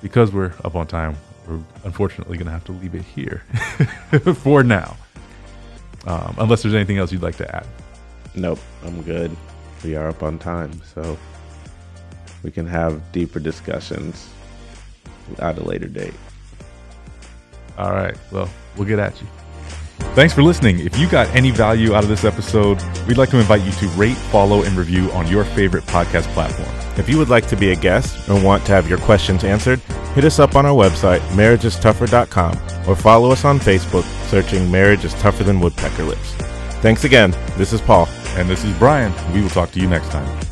because 0.00 0.32
we're 0.32 0.52
up 0.64 0.74
on 0.74 0.86
time, 0.86 1.16
we're 1.46 1.60
unfortunately 1.84 2.36
going 2.36 2.46
to 2.46 2.52
have 2.52 2.64
to 2.64 2.72
leave 2.72 2.94
it 2.94 3.02
here 3.02 3.42
for 4.42 4.62
now. 4.62 4.96
Um, 6.06 6.34
unless 6.38 6.62
there's 6.62 6.74
anything 6.74 6.98
else 6.98 7.12
you'd 7.12 7.22
like 7.22 7.36
to 7.36 7.54
add. 7.54 7.66
Nope, 8.34 8.58
I'm 8.84 9.02
good. 9.02 9.36
We 9.84 9.96
are 9.96 10.08
up 10.08 10.22
on 10.22 10.38
time, 10.38 10.80
so 10.94 11.18
we 12.42 12.50
can 12.50 12.66
have 12.66 13.00
deeper 13.12 13.38
discussions 13.38 14.28
at 15.38 15.58
a 15.58 15.62
later 15.62 15.86
date. 15.88 16.14
All 17.78 17.92
right. 17.92 18.16
Well, 18.30 18.48
we'll 18.76 18.86
get 18.86 18.98
at 18.98 19.20
you. 19.20 19.26
Thanks 20.14 20.34
for 20.34 20.42
listening. 20.42 20.80
If 20.80 20.98
you 20.98 21.08
got 21.08 21.28
any 21.34 21.50
value 21.50 21.94
out 21.94 22.02
of 22.02 22.10
this 22.10 22.24
episode, 22.24 22.82
we'd 23.06 23.16
like 23.16 23.30
to 23.30 23.38
invite 23.38 23.62
you 23.62 23.72
to 23.72 23.86
rate, 23.90 24.16
follow, 24.16 24.62
and 24.62 24.76
review 24.76 25.10
on 25.12 25.26
your 25.26 25.44
favorite 25.44 25.84
podcast 25.84 26.24
platform. 26.34 26.68
If 26.98 27.08
you 27.08 27.16
would 27.16 27.30
like 27.30 27.46
to 27.46 27.56
be 27.56 27.72
a 27.72 27.76
guest 27.76 28.28
and 28.28 28.44
want 28.44 28.66
to 28.66 28.72
have 28.72 28.88
your 28.88 28.98
questions 28.98 29.42
answered, 29.42 29.80
hit 30.14 30.24
us 30.24 30.38
up 30.38 30.54
on 30.54 30.66
our 30.66 30.74
website, 30.74 31.20
marriagestougher.com, 31.30 32.58
or 32.86 32.94
follow 32.94 33.30
us 33.30 33.46
on 33.46 33.58
Facebook, 33.58 34.04
searching 34.32 34.70
Marriage 34.70 35.04
is 35.04 35.12
Tougher 35.12 35.44
Than 35.44 35.60
Woodpecker 35.60 36.04
Lips. 36.04 36.32
Thanks 36.80 37.04
again. 37.04 37.32
This 37.58 37.74
is 37.74 37.82
Paul. 37.82 38.08
And 38.28 38.48
this 38.48 38.64
is 38.64 38.74
Brian. 38.78 39.12
We 39.34 39.42
will 39.42 39.50
talk 39.50 39.70
to 39.72 39.78
you 39.78 39.86
next 39.86 40.08
time. 40.08 40.51